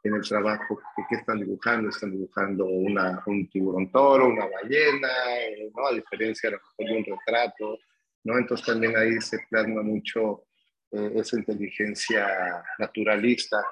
en 0.03 0.15
el 0.15 0.22
trabajo 0.22 0.79
que, 1.10 1.15
están 1.15 1.39
dibujando, 1.39 1.89
están 1.89 2.12
dibujando 2.12 2.65
una, 2.65 3.22
un 3.25 3.50
tiburón 3.50 3.91
toro, 3.91 4.27
una 4.27 4.46
ballena, 4.46 5.10
eh, 5.39 5.69
¿no? 5.75 5.88
a 5.88 5.93
diferencia 5.93 6.50
de 6.50 6.58
un 6.77 7.03
retrato, 7.03 7.77
¿no? 8.24 8.38
entonces 8.38 8.65
también 8.65 8.96
ahí 8.96 9.19
se 9.19 9.39
plasma 9.50 9.81
mucho 9.81 10.46
eh, 10.91 11.12
esa 11.15 11.38
inteligencia 11.38 12.63
naturalista 12.77 13.63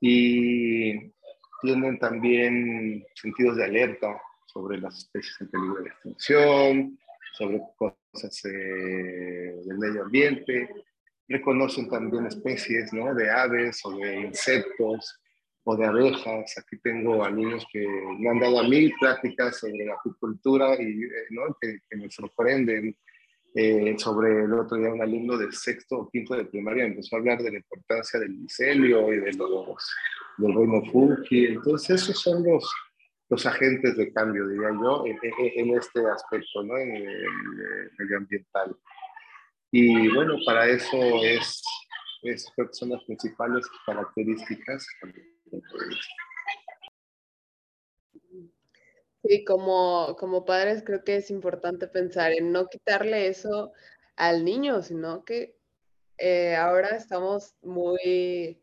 y 0.00 1.12
tienen 1.62 1.98
también 1.98 3.04
sentidos 3.14 3.56
de 3.56 3.64
alerta 3.64 4.20
sobre 4.46 4.78
las 4.78 4.98
especies 4.98 5.40
en 5.40 5.50
peligro 5.50 5.82
de 5.82 5.88
extinción, 5.88 6.98
sobre 7.32 7.60
cosas 7.76 8.44
eh, 8.44 9.62
del 9.64 9.78
medio 9.78 10.02
ambiente, 10.02 10.68
reconocen 11.28 11.88
también 11.88 12.26
especies 12.26 12.92
¿no? 12.92 13.14
de 13.14 13.30
aves 13.30 13.80
o 13.84 13.96
de 13.96 14.20
insectos, 14.20 15.20
o 15.64 15.76
de 15.76 15.86
abejas. 15.86 16.56
Aquí 16.58 16.78
tengo 16.78 17.24
a 17.24 17.30
niños 17.30 17.66
que 17.72 17.86
me 18.18 18.28
han 18.28 18.38
dado 18.38 18.60
a 18.60 18.68
mí 18.68 18.90
pláticas 19.00 19.58
sobre 19.58 19.86
la 19.86 19.94
apicultura 19.94 20.74
y 20.80 21.04
eh, 21.04 21.26
¿no? 21.30 21.56
que, 21.60 21.80
me 21.96 22.10
sorprenden. 22.10 22.96
Eh, 23.56 23.94
sobre 23.98 24.44
el 24.44 24.52
otro 24.52 24.76
día 24.76 24.92
un 24.92 25.00
alumno 25.00 25.38
del 25.38 25.52
sexto 25.52 25.98
o 25.98 26.10
quinto 26.10 26.34
de 26.34 26.44
primaria 26.44 26.86
empezó 26.86 27.14
a 27.14 27.18
hablar 27.20 27.40
de 27.40 27.52
la 27.52 27.58
importancia 27.58 28.18
del 28.18 28.30
micelio 28.30 29.12
y 29.12 29.20
de 29.20 29.32
los, 29.34 29.94
del 30.38 30.54
reino 30.54 30.82
fungi. 30.90 31.46
Entonces 31.46 32.02
esos 32.02 32.20
son 32.20 32.42
los, 32.42 32.68
los 33.28 33.46
agentes 33.46 33.96
de 33.96 34.12
cambio, 34.12 34.48
diría 34.48 34.70
yo, 34.70 35.04
en, 35.06 35.70
este 35.78 36.00
aspecto, 36.04 36.64
¿no? 36.64 36.76
en 36.76 36.96
el, 36.96 37.90
medioambiental. 37.96 38.76
Y 39.70 40.08
bueno, 40.12 40.34
para 40.44 40.66
eso 40.66 40.96
es, 41.22 41.62
es, 42.22 42.52
creo 42.56 42.68
que 42.68 42.74
son 42.74 42.90
las 42.90 43.04
principales 43.04 43.64
características 43.86 44.84
Sí, 49.26 49.42
como, 49.44 50.16
como 50.18 50.44
padres 50.44 50.82
creo 50.84 51.02
que 51.02 51.16
es 51.16 51.30
importante 51.30 51.88
pensar 51.88 52.32
en 52.32 52.52
no 52.52 52.66
quitarle 52.68 53.28
eso 53.28 53.72
al 54.16 54.44
niño, 54.44 54.82
sino 54.82 55.24
que 55.24 55.56
eh, 56.18 56.54
ahora 56.56 56.90
estamos 56.90 57.54
muy 57.62 58.62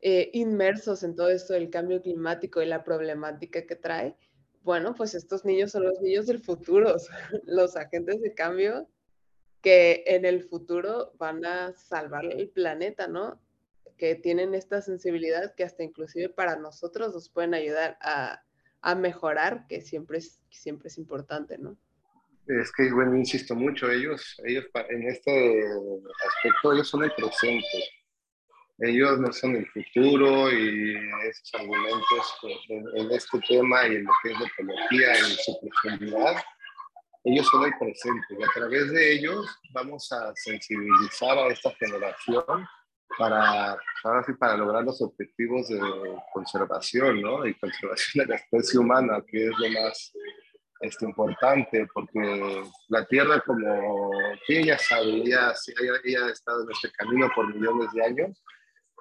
eh, 0.00 0.30
inmersos 0.34 1.02
en 1.04 1.16
todo 1.16 1.30
esto 1.30 1.54
del 1.54 1.70
cambio 1.70 2.02
climático 2.02 2.60
y 2.60 2.66
la 2.66 2.84
problemática 2.84 3.66
que 3.66 3.76
trae. 3.76 4.14
Bueno, 4.62 4.94
pues 4.94 5.14
estos 5.14 5.46
niños 5.46 5.72
son 5.72 5.84
los 5.84 6.00
niños 6.02 6.26
del 6.26 6.40
futuro, 6.40 6.96
los 7.44 7.76
agentes 7.76 8.20
de 8.20 8.34
cambio 8.34 8.88
que 9.62 10.04
en 10.06 10.26
el 10.26 10.42
futuro 10.44 11.12
van 11.18 11.46
a 11.46 11.72
salvar 11.74 12.26
el 12.26 12.50
planeta, 12.50 13.08
¿no? 13.08 13.40
que 13.96 14.14
tienen 14.14 14.54
esta 14.54 14.82
sensibilidad 14.82 15.54
que 15.54 15.64
hasta 15.64 15.82
inclusive 15.82 16.28
para 16.28 16.56
nosotros 16.56 17.12
nos 17.14 17.28
pueden 17.30 17.54
ayudar 17.54 17.98
a, 18.00 18.44
a 18.80 18.94
mejorar, 18.94 19.66
que 19.66 19.80
siempre 19.80 20.18
es, 20.18 20.40
siempre 20.50 20.88
es 20.88 20.98
importante, 20.98 21.58
¿no? 21.58 21.76
Es 22.46 22.72
que, 22.72 22.90
bueno, 22.92 23.14
insisto 23.16 23.54
mucho, 23.54 23.90
ellos, 23.90 24.40
ellos 24.44 24.64
en 24.88 25.08
este 25.08 25.62
aspecto, 26.26 26.72
ellos 26.72 26.88
son 26.88 27.04
el 27.04 27.12
presente. 27.12 27.84
Ellos 28.80 29.18
no 29.18 29.32
son 29.32 29.56
el 29.56 29.66
futuro 29.70 30.52
y 30.52 30.94
esos 31.28 31.54
argumentos 31.54 32.38
en, 32.68 33.10
este 33.10 33.40
tema 33.48 33.88
y 33.88 33.96
en 33.96 34.04
lo 34.04 34.12
que 34.22 34.30
es 34.30 34.40
la 34.40 34.46
ecología 34.46 35.14
en 35.14 35.36
su 35.36 35.58
profundidad, 35.60 36.36
ellos 37.24 37.46
son 37.48 37.64
el 37.64 37.72
presente 37.76 38.26
y 38.30 38.42
a 38.42 38.46
través 38.54 38.92
de 38.92 39.12
ellos 39.14 39.46
vamos 39.72 40.10
a 40.12 40.32
sensibilizar 40.36 41.36
a 41.36 41.48
esta 41.48 41.72
generación 41.72 42.68
para, 43.18 43.76
ahora 44.04 44.22
sí, 44.24 44.32
para 44.34 44.56
lograr 44.56 44.84
los 44.84 45.00
objetivos 45.02 45.68
de 45.68 45.80
conservación, 46.32 47.20
¿no? 47.20 47.46
Y 47.46 47.54
conservación 47.54 48.26
de 48.26 48.32
la 48.32 48.36
especie 48.36 48.78
humana, 48.78 49.22
que 49.26 49.46
es 49.46 49.52
lo 49.58 49.80
más 49.80 50.12
este, 50.80 51.04
importante, 51.04 51.86
porque 51.92 52.62
la 52.88 53.04
Tierra, 53.06 53.40
como 53.40 54.10
ella 54.48 54.78
sabe, 54.78 55.22
ella, 55.24 55.52
ella, 56.04 56.26
ha 56.26 56.30
estado 56.30 56.62
en 56.62 56.70
este 56.70 56.90
camino 56.92 57.28
por 57.34 57.52
millones 57.54 57.92
de 57.92 58.04
años, 58.04 58.42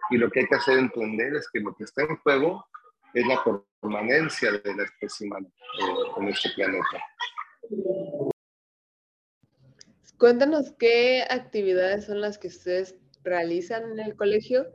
y 0.10 0.18
lo 0.18 0.30
que 0.30 0.42
hay 0.42 0.48
que 0.48 0.56
hacer 0.56 0.78
entender 0.78 1.36
es 1.36 1.48
que 1.52 1.60
lo 1.60 1.76
que 1.76 1.84
está 1.84 2.04
en 2.04 2.18
juego 2.18 2.66
es 3.14 3.26
la 3.28 3.42
permanencia 3.82 4.52
de 4.52 4.76
la 4.76 4.84
especie 4.84 5.28
humana 5.28 5.48
eh, 5.48 6.22
en 6.22 6.28
este 6.30 6.50
planeta. 6.56 7.04
Cuéntanos 10.18 10.74
qué 10.80 11.24
actividades 11.30 12.06
son 12.06 12.22
las 12.22 12.38
que 12.40 12.48
ustedes 12.48 12.96
realizan 13.24 13.92
en 13.92 14.00
el 14.00 14.16
colegio 14.16 14.66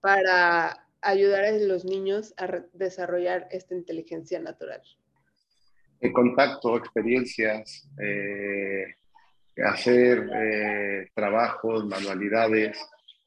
para 0.00 0.88
ayudar 1.00 1.44
a 1.44 1.52
los 1.52 1.84
niños 1.84 2.34
a 2.36 2.46
desarrollar 2.72 3.48
esta 3.50 3.74
inteligencia 3.74 4.40
natural? 4.40 4.82
El 6.00 6.12
contacto, 6.12 6.76
experiencias, 6.76 7.88
eh, 8.00 8.94
hacer 9.64 10.30
eh, 10.32 11.10
trabajos, 11.14 11.84
manualidades. 11.86 12.78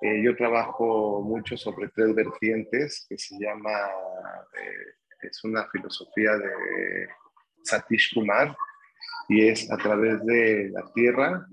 Eh, 0.01 0.23
yo 0.23 0.35
trabajo 0.35 1.21
mucho 1.21 1.57
sobre 1.57 1.89
tres 1.89 2.15
vertientes 2.15 3.05
que 3.09 3.17
se 3.17 3.35
llama 3.37 3.71
es 5.21 5.43
una 5.43 5.67
filosofía 5.67 6.31
de 6.35 7.07
Satish 7.63 8.15
Kumar 8.15 8.55
y 9.29 9.47
es 9.49 9.71
a 9.71 9.77
través 9.77 10.25
de 10.25 10.69
la 10.69 10.91
tierra, 10.93 11.45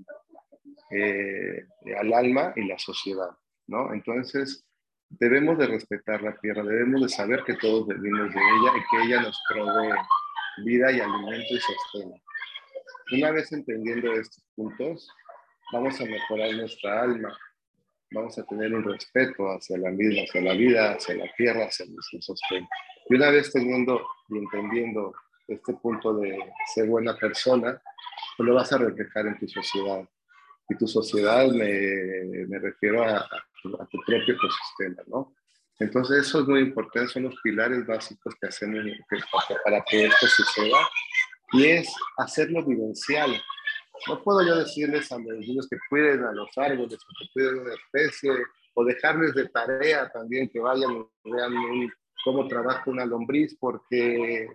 al 1.99 2.13
alma 2.13 2.51
y 2.55 2.65
la 2.65 2.79
sociedad, 2.79 3.29
¿no? 3.67 3.93
Entonces, 3.93 4.65
debemos 5.09 5.57
de 5.57 5.67
respetar 5.67 6.21
la 6.21 6.35
tierra, 6.37 6.63
debemos 6.63 7.01
de 7.01 7.09
saber 7.09 7.43
que 7.43 7.55
todos 7.55 7.87
venimos 7.87 8.33
de 8.33 8.39
ella 8.39 8.71
y 8.77 8.81
que 8.89 9.07
ella 9.07 9.21
nos 9.21 9.41
provee 9.49 9.95
vida 10.63 10.91
y 10.91 10.99
alimento 10.99 11.53
y 11.53 11.59
sostén. 11.59 12.21
Una 13.11 13.31
vez 13.31 13.51
entendiendo 13.51 14.13
estos 14.13 14.43
puntos, 14.55 15.09
vamos 15.71 15.99
a 15.99 16.05
mejorar 16.05 16.53
nuestra 16.53 17.01
alma, 17.01 17.35
vamos 18.11 18.37
a 18.37 18.43
tener 18.45 18.73
un 18.73 18.83
respeto 18.83 19.47
hacia 19.47 19.77
la 19.77 19.89
vida, 19.91 20.23
hacia 20.23 20.41
la 20.41 20.53
vida, 20.53 20.91
hacia 20.91 21.15
la 21.15 21.31
tierra, 21.35 21.65
hacia 21.65 21.85
nuestro 21.87 22.21
sostén. 22.21 22.67
Y 23.09 23.15
una 23.15 23.31
vez 23.31 23.51
teniendo 23.51 24.05
y 24.29 24.37
entendiendo 24.37 25.13
este 25.47 25.73
punto 25.73 26.13
de 26.19 26.37
ser 26.73 26.87
buena 26.87 27.15
persona, 27.17 27.81
pues 28.37 28.47
lo 28.47 28.55
vas 28.55 28.71
a 28.71 28.77
reflejar 28.77 29.25
en 29.27 29.39
tu 29.39 29.47
sociedad. 29.47 30.07
Y 30.69 30.75
tu 30.75 30.87
sociedad 30.87 31.47
me, 31.47 32.45
me 32.47 32.59
refiero 32.59 33.03
a, 33.79 33.85
tu, 33.85 33.99
propio 34.05 34.35
ecosistema, 34.35 35.03
¿no? 35.07 35.33
Entonces 35.79 36.27
eso 36.27 36.41
es 36.41 36.47
muy 36.47 36.59
importante, 36.59 37.13
son 37.13 37.23
los 37.23 37.35
pilares 37.41 37.85
básicos 37.87 38.35
que 38.39 38.47
hacemos 38.47 38.83
para 39.63 39.81
que 39.89 40.05
esto 40.05 40.27
suceda 40.27 40.77
y 41.53 41.65
es 41.67 41.93
hacerlo 42.17 42.65
vivencial. 42.65 43.41
No 44.07 44.21
puedo 44.21 44.45
yo 44.45 44.57
decirles 44.57 45.11
a 45.11 45.17
los 45.17 45.37
niños 45.39 45.67
que 45.69 45.77
cuiden 45.89 46.23
a 46.23 46.33
los 46.33 46.49
árboles 46.57 46.97
que 46.97 47.29
cuiden 47.33 47.59
una 47.59 47.73
especie 47.73 48.31
o 48.73 48.83
dejarles 48.83 49.33
de 49.33 49.47
tarea 49.49 50.09
también 50.09 50.49
que 50.49 50.59
vayan 50.59 51.05
y 51.23 51.31
vean 51.31 51.53
cómo 52.23 52.47
trabaja 52.47 52.83
una 52.87 53.05
lombriz 53.05 53.55
porque 53.59 54.49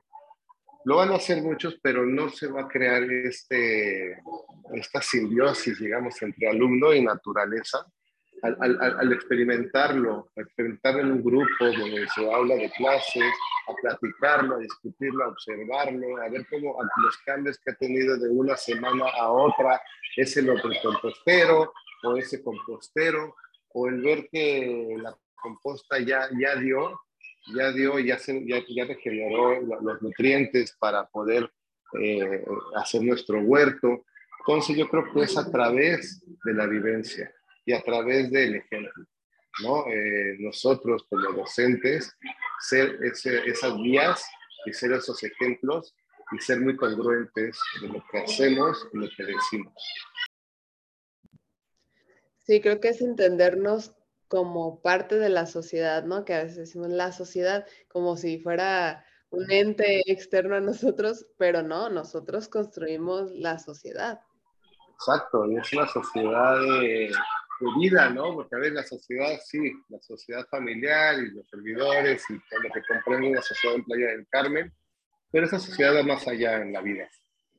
lo 0.84 0.96
van 0.96 1.12
a 1.12 1.16
hacer 1.16 1.42
muchos, 1.42 1.78
pero 1.82 2.04
no 2.04 2.28
se 2.28 2.46
va 2.46 2.62
a 2.62 2.68
crear 2.68 3.02
este, 3.04 4.18
esta 4.74 5.00
simbiosis, 5.00 5.78
digamos, 5.78 6.20
entre 6.22 6.48
alumno 6.48 6.92
y 6.92 7.02
naturaleza. 7.02 7.86
Al, 8.44 8.58
al, 8.60 9.00
al, 9.00 9.12
experimentarlo, 9.14 10.28
experimentarlo 10.36 11.00
en 11.00 11.12
un 11.12 11.24
grupo 11.24 11.64
donde 11.64 12.06
se 12.14 12.30
habla 12.30 12.56
de 12.56 12.70
clases, 12.76 13.32
a 13.66 13.74
platicarlo, 13.80 14.56
a 14.56 14.58
discutirlo, 14.58 15.24
a 15.24 15.28
observarlo, 15.28 16.18
a 16.18 16.28
ver 16.28 16.46
cómo 16.50 16.76
los 17.02 17.16
cambios 17.24 17.58
que 17.58 17.70
ha 17.70 17.74
tenido 17.76 18.18
de 18.18 18.28
una 18.28 18.54
semana 18.54 19.06
a 19.18 19.32
otra, 19.32 19.80
ese 20.14 20.42
otro 20.50 20.70
compostero 20.82 21.72
o 22.02 22.16
ese 22.18 22.42
compostero, 22.42 23.34
o 23.72 23.88
el 23.88 24.02
ver 24.02 24.28
que 24.30 24.94
la 24.98 25.16
composta 25.36 25.98
ya, 26.00 26.28
ya 26.38 26.54
dio, 26.56 27.00
ya 27.56 27.72
dio, 27.72 27.98
ya, 27.98 28.18
se, 28.18 28.46
ya, 28.46 28.62
ya 28.68 28.84
regeneró 28.84 29.58
los 29.62 30.02
nutrientes 30.02 30.76
para 30.78 31.06
poder 31.06 31.50
eh, 31.98 32.44
hacer 32.76 33.02
nuestro 33.04 33.40
huerto. 33.40 34.04
Entonces 34.40 34.76
yo 34.76 34.86
creo 34.90 35.10
que 35.14 35.22
es 35.22 35.38
a 35.38 35.50
través 35.50 36.22
de 36.44 36.52
la 36.52 36.66
vivencia 36.66 37.32
y 37.64 37.72
a 37.72 37.82
través 37.82 38.30
del 38.30 38.56
ejemplo. 38.56 39.04
¿no? 39.62 39.86
Eh, 39.86 40.36
nosotros 40.40 41.04
como 41.08 41.32
docentes, 41.32 42.16
ser 42.60 42.98
esas 43.02 43.76
guías 43.76 44.24
y 44.66 44.72
ser 44.72 44.92
esos 44.92 45.22
ejemplos 45.22 45.94
y 46.32 46.38
ser 46.38 46.60
muy 46.60 46.76
congruentes 46.76 47.58
de 47.80 47.88
lo 47.88 48.04
que 48.10 48.18
hacemos 48.18 48.88
y 48.92 48.98
lo 48.98 49.08
que 49.16 49.24
decimos. 49.24 49.74
Sí, 52.44 52.60
creo 52.60 52.80
que 52.80 52.88
es 52.88 53.00
entendernos 53.00 53.94
como 54.28 54.82
parte 54.82 55.18
de 55.18 55.28
la 55.28 55.46
sociedad, 55.46 56.04
¿no? 56.04 56.24
Que 56.24 56.34
a 56.34 56.42
veces 56.42 56.56
decimos 56.56 56.88
la 56.88 57.12
sociedad 57.12 57.66
como 57.88 58.16
si 58.16 58.38
fuera 58.38 59.04
un 59.30 59.50
ente 59.50 60.02
externo 60.10 60.56
a 60.56 60.60
nosotros, 60.60 61.26
pero 61.38 61.62
no, 61.62 61.88
nosotros 61.88 62.48
construimos 62.48 63.30
la 63.32 63.58
sociedad. 63.58 64.20
Exacto, 64.94 65.46
y 65.50 65.56
es 65.56 65.72
una 65.72 65.88
sociedad 65.88 66.60
de, 66.60 67.10
vida, 67.78 68.10
¿no? 68.10 68.34
Porque 68.34 68.56
a 68.56 68.58
veces 68.58 68.74
la 68.74 68.84
sociedad, 68.84 69.38
sí, 69.44 69.72
la 69.88 70.00
sociedad 70.00 70.46
familiar 70.48 71.16
y 71.18 71.30
los 71.30 71.48
servidores 71.48 72.22
y 72.28 72.38
todo 72.48 72.60
lo 72.62 72.70
que 72.70 72.82
comprende 72.82 73.34
la 73.34 73.42
sociedad 73.42 73.76
en 73.76 73.84
Playa 73.84 74.06
del 74.08 74.26
Carmen, 74.28 74.72
pero 75.30 75.46
esa 75.46 75.58
sociedad 75.58 75.96
va 75.96 76.02
más 76.02 76.26
allá 76.28 76.62
en 76.62 76.72
la 76.72 76.80
vida, 76.80 77.08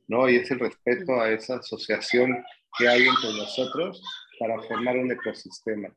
¿no? 0.08 0.28
Y 0.28 0.36
es 0.36 0.50
el 0.50 0.60
respeto 0.60 1.20
a 1.20 1.30
esa 1.30 1.56
asociación 1.56 2.44
que 2.78 2.88
hay 2.88 3.06
entre 3.06 3.32
nosotros 3.36 4.02
para 4.38 4.60
formar 4.62 4.96
un 4.96 5.10
ecosistema. 5.10 5.88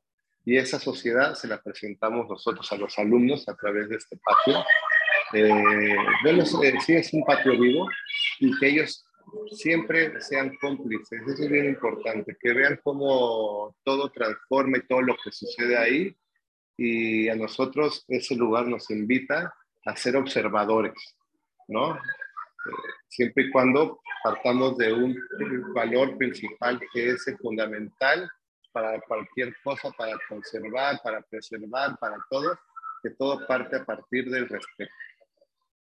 Y 0.45 0.57
esa 0.57 0.79
sociedad 0.79 1.35
se 1.35 1.47
la 1.47 1.61
presentamos 1.61 2.27
nosotros 2.27 2.71
a 2.71 2.77
los 2.77 2.97
alumnos 2.97 3.47
a 3.47 3.55
través 3.55 3.89
de 3.89 3.97
este 3.97 4.17
patio. 4.17 4.65
Eh, 5.33 5.95
sí, 6.85 6.95
es 6.95 7.13
un 7.13 7.23
patio 7.23 7.59
vivo 7.59 7.87
y 8.39 8.57
que 8.57 8.69
ellos 8.69 9.05
siempre 9.51 10.19
sean 10.21 10.55
cómplices. 10.57 11.21
Eso 11.27 11.43
es 11.43 11.49
bien 11.49 11.65
importante, 11.65 12.37
que 12.39 12.53
vean 12.53 12.79
cómo 12.83 13.75
todo 13.83 14.09
transforma 14.11 14.77
y 14.77 14.87
todo 14.87 15.01
lo 15.01 15.15
que 15.23 15.31
sucede 15.31 15.77
ahí. 15.77 16.15
Y 16.77 17.27
a 17.29 17.35
nosotros 17.35 18.05
ese 18.07 18.35
lugar 18.35 18.67
nos 18.67 18.89
invita 18.89 19.53
a 19.85 19.95
ser 19.95 20.15
observadores, 20.15 20.93
¿no? 21.67 21.95
Eh, 21.95 22.71
siempre 23.07 23.45
y 23.45 23.51
cuando 23.51 24.01
partamos 24.23 24.77
de 24.77 24.93
un 24.93 25.15
valor 25.73 26.17
principal 26.17 26.79
que 26.93 27.09
es 27.09 27.25
fundamental 27.41 28.29
para 28.71 28.99
cualquier 29.01 29.55
cosa, 29.63 29.91
para 29.91 30.17
conservar, 30.27 30.99
para 31.03 31.21
preservar, 31.21 31.97
para 31.99 32.17
todo, 32.29 32.57
que 33.01 33.11
todo 33.11 33.45
parte 33.47 33.77
a 33.77 33.85
partir 33.85 34.29
del 34.29 34.47
respeto. 34.47 34.91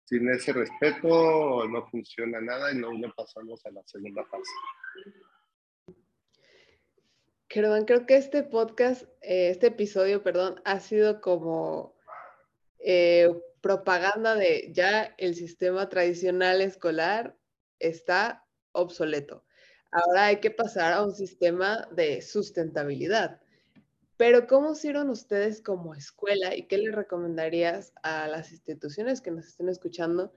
Sin 0.09 0.27
ese 0.31 0.55
respeto 0.55 1.69
no 1.69 1.87
funciona 1.91 2.41
nada 2.41 2.73
y 2.73 2.79
no, 2.79 2.89
pasamos 3.15 3.65
a 3.67 3.71
la 3.73 3.83
segunda 3.85 4.25
fase. 4.25 4.51
creo 7.47 8.07
que 8.07 8.17
este 8.17 8.43
podcast, 8.43 9.03
eh, 9.21 9.51
este 9.51 9.67
episodio, 9.67 10.23
perdón, 10.23 10.63
ha 10.65 10.81
sido 10.81 11.21
como 11.21 11.95
eh, 12.79 13.29
propaganda 13.61 14.35
de 14.35 14.73
ya 14.73 15.15
el 15.19 15.35
sistema 15.35 15.91
tradicional 15.91 16.63
escolar 16.63 17.37
está 17.79 18.47
obsoleto. 18.73 19.45
Ahora 19.91 20.27
hay 20.27 20.41
que 20.41 20.51
pasar 20.51 20.95
a 20.95 21.05
un 21.05 21.15
sistema 21.15 21.87
de 21.93 22.23
sustentabilidad. 22.23 23.43
Pero 24.19 24.49
¿cómo 24.49 24.73
hicieron 24.73 25.11
ustedes 25.11 25.63
como 25.63 25.95
escuela 25.95 26.57
y 26.57 26.65
qué 26.65 26.77
les 26.77 26.93
recomendarías 26.93 27.93
a 28.03 28.27
las 28.27 28.51
instituciones 28.51 29.21
que 29.21 29.31
nos 29.31 29.47
estén 29.47 29.69
escuchando 29.69 30.35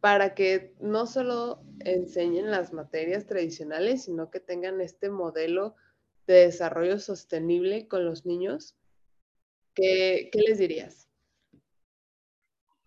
para 0.00 0.36
que 0.36 0.72
no 0.78 1.04
solo 1.06 1.60
enseñen 1.80 2.52
las 2.52 2.72
materias 2.72 3.26
tradicionales, 3.26 4.04
sino 4.04 4.30
que 4.30 4.38
tengan 4.38 4.80
este 4.80 5.10
modelo 5.10 5.74
de 6.28 6.46
desarrollo 6.46 7.00
sostenible 7.00 7.88
con 7.88 8.04
los 8.04 8.24
niños? 8.24 8.76
¿Qué, 9.74 10.30
qué 10.30 10.38
les 10.38 10.58
dirías? 10.58 11.08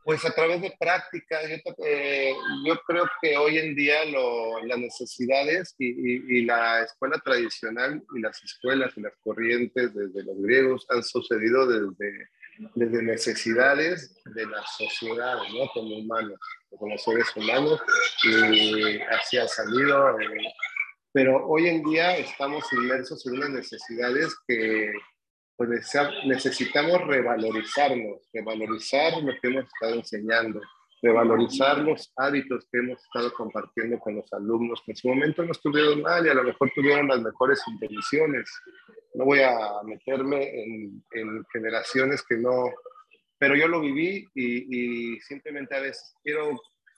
Pues 0.08 0.24
a 0.24 0.32
través 0.32 0.62
de 0.62 0.74
prácticas, 0.80 1.42
yo, 1.50 1.74
eh, 1.86 2.34
creo 2.88 3.10
que 3.22 3.36
hoy 3.36 3.58
en 3.58 3.76
día 3.76 4.06
las 4.64 4.80
necesidades 4.80 5.76
y, 5.78 6.38
y, 6.38 6.46
la 6.46 6.82
escuela 6.84 7.20
tradicional 7.20 8.02
y 8.16 8.22
las 8.22 8.42
escuelas 8.42 8.94
y 8.96 9.02
las 9.02 9.12
corrientes 9.22 9.94
desde 9.94 10.24
los 10.24 10.42
griegos 10.42 10.86
han 10.92 11.04
sucedido 11.04 11.68
desde, 11.68 12.30
desde 12.76 13.04
necesidades 13.04 14.18
de 14.24 14.46
la 14.46 14.64
sociedad, 14.78 15.40
¿no? 15.54 15.68
Como 15.74 15.98
humanos, 15.98 16.40
como 16.70 16.98
seres 16.98 17.28
humanos, 17.36 17.82
y 18.24 19.02
así 19.02 19.38
ha 19.40 19.48
salido. 19.50 20.22
Eh, 20.22 20.54
pero 21.12 21.46
hoy 21.48 21.68
en 21.68 21.84
día 21.84 22.16
estamos 22.16 22.64
inmersos 22.72 23.28
en 23.28 23.40
unas 23.40 23.50
necesidades 23.50 24.34
que 24.48 24.90
pues 25.58 25.70
necesitamos 26.26 27.02
revalorizarnos, 27.08 28.22
revalorizar 28.32 29.22
lo 29.24 29.34
que 29.42 29.48
hemos 29.48 29.66
estado 29.66 29.96
enseñando, 29.96 30.62
revalorizar 31.02 31.80
los 31.80 32.14
hábitos 32.16 32.68
que 32.72 32.78
hemos 32.78 33.04
estado 33.04 33.34
compartiendo 33.34 33.98
con 34.00 34.16
los 34.16 34.32
alumnos, 34.34 34.82
que 34.86 34.92
en 34.92 34.98
su 34.98 35.08
momento 35.08 35.44
no 35.44 35.52
estuvieron 35.52 36.04
mal 36.04 36.26
y 36.26 36.30
a 36.30 36.36
lo 36.36 36.44
mejor 36.44 36.72
tuvieron 36.76 37.08
las 37.08 37.22
mejores 37.22 37.60
intenciones. 37.68 38.50
No 39.16 39.26
voy 39.26 39.42
a 39.42 39.58
meterme 39.84 40.44
en, 40.64 41.04
generaciones 41.52 42.24
que 42.28 42.38
no, 42.38 42.72
pero 43.40 43.56
yo 43.56 43.68
lo 43.68 43.82
viví 43.82 44.28
y, 44.36 45.14
y, 45.16 45.20
simplemente 45.22 45.76
a 45.76 45.82
veces 45.82 46.14
quiero 46.24 46.52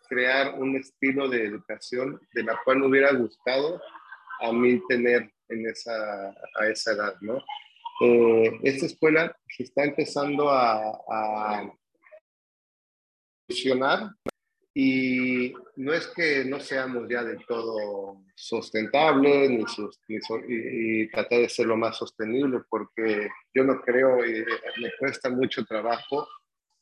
crear 0.10 0.56
un 0.60 0.76
estilo 0.76 1.30
de 1.30 1.46
educación 1.46 2.20
de 2.34 2.44
la 2.44 2.60
cual 2.66 2.80
me 2.80 2.88
hubiera 2.88 3.14
gustado 3.14 3.82
a 4.42 4.52
mí 4.52 4.82
tener 4.90 5.32
en 5.48 5.68
esa, 5.68 6.30
a 6.60 6.68
esa 6.68 6.92
edad, 6.92 7.16
¿no? 7.22 7.42
Eh, 8.02 8.60
esta 8.64 8.86
escuela 8.86 9.36
se 9.48 9.64
está 9.64 9.84
empezando 9.84 10.50
a, 10.50 11.72
funcionar 13.48 14.12
y 14.76 15.52
no 15.76 15.92
es 15.92 16.06
que 16.16 16.46
no 16.46 16.60
seamos 16.60 17.10
ya 17.10 17.24
del 17.24 17.44
todo 17.48 18.22
sustentables 18.36 19.50
ni, 19.50 19.66
y, 20.48 21.08
tratar 21.10 21.40
de 21.40 21.50
ser 21.50 21.66
lo 21.66 21.76
más 21.76 21.98
sostenible 21.98 22.60
porque 22.70 23.28
yo 23.54 23.64
no 23.64 23.82
creo 23.82 24.24
y 24.24 24.46
me 24.80 24.92
cuesta 25.00 25.32
mucho 25.32 25.66
trabajo 25.66 26.28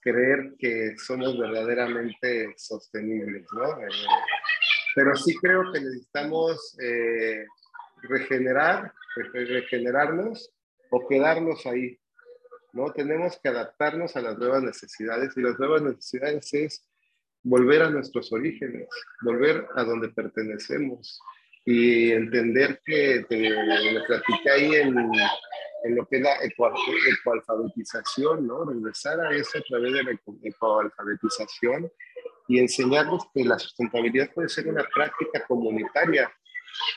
creer 0.01 0.55
que 0.59 0.97
somos 0.97 1.37
verdaderamente 1.39 2.53
sostenibles, 2.57 3.45
¿no? 3.53 3.81
Eh, 3.81 3.89
pero 4.93 5.15
sí 5.15 5.35
creo 5.37 5.71
que 5.71 5.79
necesitamos 5.79 6.77
eh, 6.81 7.45
regenerar, 8.03 8.93
regenerarnos 9.33 10.51
o 10.89 11.07
quedarnos 11.07 11.65
ahí, 11.65 11.97
¿no? 12.73 12.91
Tenemos 12.91 13.39
que 13.41 13.49
adaptarnos 13.49 14.15
a 14.15 14.21
las 14.21 14.37
nuevas 14.37 14.61
necesidades 14.63 15.35
y 15.35 15.41
las 15.41 15.57
nuevas 15.59 15.81
necesidades 15.81 16.53
es 16.53 16.87
volver 17.43 17.81
a 17.81 17.89
nuestros 17.89 18.31
orígenes, 18.33 18.87
volver 19.21 19.67
a 19.75 19.83
donde 19.83 20.09
pertenecemos 20.09 21.19
y 21.65 22.11
entender 22.11 22.81
que 22.85 23.25
te, 23.27 23.49
lo 23.49 24.05
platiqué 24.05 24.49
ahí 24.49 24.75
en, 24.75 24.97
en, 24.97 25.95
lo 25.95 26.07
que 26.07 26.17
es 26.17 26.23
la 26.23 26.37
ecoalfabetización, 26.41 28.47
¿no? 28.47 28.65
Regresar 28.65 29.19
a 29.21 29.35
eso 29.35 29.57
a 29.57 29.61
través 29.61 29.93
de 29.93 30.03
la 30.03 30.11
ecoalfabetización 30.43 31.91
y 32.47 32.59
enseñarnos 32.59 33.27
que 33.33 33.43
la 33.43 33.57
sustentabilidad 33.59 34.31
puede 34.33 34.49
ser 34.49 34.67
una 34.67 34.83
práctica 34.83 35.45
comunitaria 35.45 36.31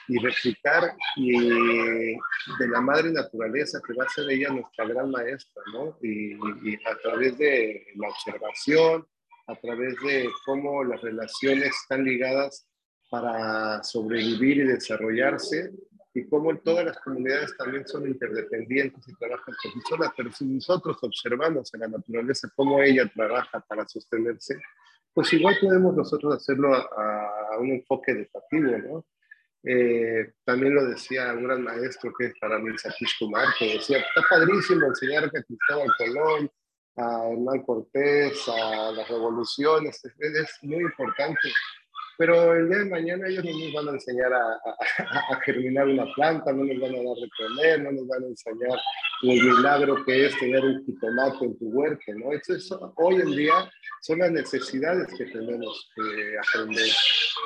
y 0.08 0.18
replicar 0.18 0.94
y 1.16 1.32
de 1.36 2.68
la 2.68 2.80
madre 2.80 3.12
naturaleza, 3.12 3.80
que 3.86 3.94
va 3.94 4.04
a 4.04 4.08
ser 4.08 4.30
ella 4.30 4.50
nuestra 4.50 4.86
gran 4.86 5.10
maestra, 5.10 5.62
¿no? 5.72 5.96
Y, 6.02 6.32
y, 6.32 6.74
a 6.86 6.96
través 7.02 7.38
de 7.38 7.86
la 7.96 8.08
observación, 8.08 9.06
a 9.46 9.54
través 9.56 9.94
de 10.02 10.28
cómo 10.44 10.84
las 10.84 11.00
relaciones 11.00 11.74
están 11.82 12.04
ligadas 12.04 12.66
para 13.10 13.82
sobrevivir 13.82 14.58
y 14.58 14.64
desarrollarse, 14.64 15.72
y 16.14 16.26
cómo 16.28 16.56
todas 16.58 16.84
las 16.84 16.98
comunidades 16.98 17.56
también 17.56 17.86
son 17.86 18.06
interdependientes 18.06 19.06
y 19.06 19.14
trabajan 19.14 19.54
por 19.62 19.82
solas, 19.88 20.12
pero 20.16 20.32
si 20.32 20.44
nosotros 20.44 20.96
observamos 21.02 21.72
en 21.74 21.80
la 21.80 21.88
naturaleza 21.88 22.50
cómo 22.56 22.82
ella 22.82 23.10
trabaja 23.14 23.60
para 23.60 23.86
sostenerse, 23.86 24.60
pues 25.14 25.32
igual 25.32 25.56
podemos 25.60 25.94
nosotros 25.94 26.34
hacerlo 26.34 26.74
a, 26.74 27.54
a 27.54 27.58
un 27.58 27.70
enfoque 27.70 28.12
educativo, 28.12 28.78
¿no? 28.78 29.04
Eh, 29.62 30.32
también 30.44 30.74
lo 30.74 30.86
decía 30.86 31.34
un 31.34 31.44
gran 31.44 31.62
maestro 31.62 32.12
que 32.18 32.26
es 32.26 32.34
para 32.40 32.58
mí 32.58 32.76
Satish 32.78 33.18
Kumar, 33.18 33.46
que 33.58 33.74
decía, 33.74 33.98
está 33.98 34.22
padrísimo 34.28 34.86
enseñar 34.86 35.24
a 35.24 35.30
Cristóbal 35.30 35.88
Colón, 35.98 36.50
a 36.96 37.28
Hernán 37.30 37.62
Cortés, 37.64 38.48
a 38.48 38.92
las 38.92 39.08
revoluciones, 39.08 40.02
es, 40.04 40.14
es, 40.18 40.58
muy 40.62 40.82
importante. 40.82 41.40
Pero 42.16 42.54
el 42.54 42.68
día 42.68 42.78
de 42.78 42.84
mañana 42.84 43.28
ellos 43.28 43.44
no 43.44 43.50
nos 43.50 43.72
van 43.72 43.88
a 43.88 43.92
enseñar 43.92 44.32
a, 44.32 44.38
a, 44.38 45.34
a, 45.34 45.40
germinar 45.40 45.88
una 45.88 46.04
planta, 46.14 46.52
no 46.52 46.64
nos 46.64 46.78
van 46.78 46.94
a 46.94 46.98
dar 46.98 47.16
de 47.16 47.30
comer, 47.38 47.82
no 47.82 47.92
nos 47.92 48.08
van 48.08 48.24
a 48.24 48.26
enseñar 48.26 48.78
el 49.22 49.42
milagro 49.42 50.04
que 50.04 50.26
es 50.26 50.38
tener 50.38 50.62
un 50.62 50.84
jitomate 50.84 51.44
en 51.44 51.58
tu 51.58 51.66
huerta, 51.68 52.12
¿no? 52.16 52.32
Eso, 52.32 52.92
hoy 52.96 53.16
en 53.16 53.30
día 53.30 53.70
son 54.02 54.18
las 54.18 54.32
necesidades 54.32 55.06
que 55.16 55.26
tenemos 55.26 55.90
que 55.94 56.36
aprender 56.38 56.90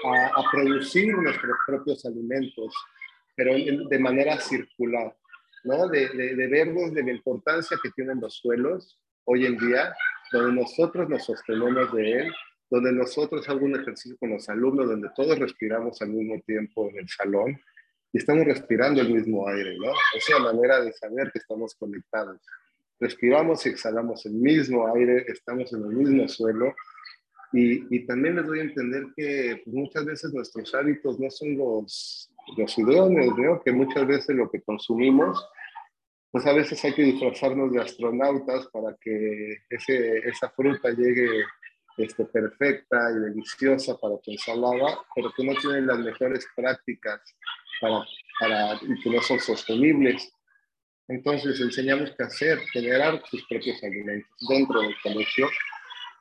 a, 0.07 0.42
producir 0.52 1.14
nuestros 1.16 1.57
propios 1.66 2.04
alimentos, 2.04 2.74
pero 3.37 3.54
de 3.54 3.98
manera 3.98 4.38
circular, 4.40 5.16
¿no? 5.64 5.88
De, 5.88 6.09
de, 6.11 6.37
de 6.37 7.02
la 7.02 7.11
importancia 7.11 7.78
que 7.83 7.90
tienen 7.90 8.20
los 8.20 8.35
suelos 8.35 8.98
hoy 9.24 9.46
en 9.46 9.57
día, 9.59 9.94
donde 10.33 10.61
nosotros 10.61 11.09
nos 11.09 11.24
sostenemos 11.24 11.92
de 11.92 12.12
él, 12.12 12.33
donde 12.70 12.92
nosotros 12.92 13.48
hagamos 13.48 13.70
un 13.70 13.80
ejercicio 13.80 14.16
con 14.18 14.30
los 14.30 14.48
alumnos, 14.48 14.88
donde 14.88 15.09
todos 15.14 15.38
respiramos 15.38 16.00
al 16.02 16.09
mismo 16.09 16.40
tiempo 16.46 16.88
en 16.90 16.98
el 16.98 17.09
salón 17.09 17.61
y 18.12 18.18
estamos 18.18 18.44
respirando 18.44 19.00
el 19.00 19.12
mismo 19.12 19.48
aire, 19.48 19.76
¿no? 19.78 19.92
Es 20.16 20.28
una 20.30 20.52
manera 20.52 20.80
de 20.80 20.92
saber 20.92 21.30
que 21.33 21.40
estamos 21.40 21.74
conectados. 21.74 22.40
Respiramos 23.00 23.66
y 23.66 23.70
exhalamos 23.70 24.24
el 24.26 24.35
mismo 24.35 24.92
aire, 24.94 25.24
estamos 25.28 25.72
en 25.72 25.83
el 25.83 25.88
mismo 25.88 26.28
suelo 26.28 26.74
y, 27.55 27.97
y, 27.97 28.05
también 28.05 28.35
les 28.35 28.47
doy 28.47 28.59
a 28.59 28.62
entender 28.64 29.05
que 29.17 29.61
pues, 29.64 29.75
muchas 29.77 30.05
veces 30.05 30.33
nuestros 30.33 30.75
hábitos 30.75 31.21
no 31.21 31.31
son 31.31 31.57
los, 31.57 32.29
los 32.57 32.79
idóneos, 32.79 33.38
¿no? 33.38 33.62
que 33.62 33.71
muchas 33.71 34.05
veces 34.07 34.35
lo 34.35 34.51
que 34.51 34.61
consumimos, 34.61 35.40
pues 36.33 36.45
a 36.47 36.53
veces 36.53 36.85
hay 36.85 36.93
que 36.95 37.05
disfrazarnos 37.05 37.71
de 37.73 37.81
astronautas 37.81 38.67
para 38.73 38.97
que 39.01 39.59
ese, 39.71 40.19
esa 40.29 40.51
fruta 40.51 40.90
llegue 40.90 41.45
este, 41.97 42.25
perfecta 42.25 42.97
y 43.12 43.21
deliciosa 43.21 43.97
para 43.99 44.19
tu 44.19 44.33
ensalada, 44.33 44.99
pero 45.14 45.31
que 45.37 45.45
no 45.45 45.55
tienen 45.55 45.87
las 45.87 46.01
mejores 46.01 46.45
prácticas 46.57 47.21
para, 47.81 48.05
para, 48.40 48.75
y 48.83 49.01
que 49.01 49.11
no 49.11 49.23
son 49.23 49.38
sostenibles. 49.38 50.33
Entonces 51.07 51.61
enseñamos 51.61 52.11
qué 52.17 52.25
hacer, 52.25 52.59
generar 52.73 53.23
tus 53.31 53.47
propios 53.47 53.81
alimentos 53.85 54.29
dentro 54.49 54.81
del 54.81 54.95
colegio 55.05 55.49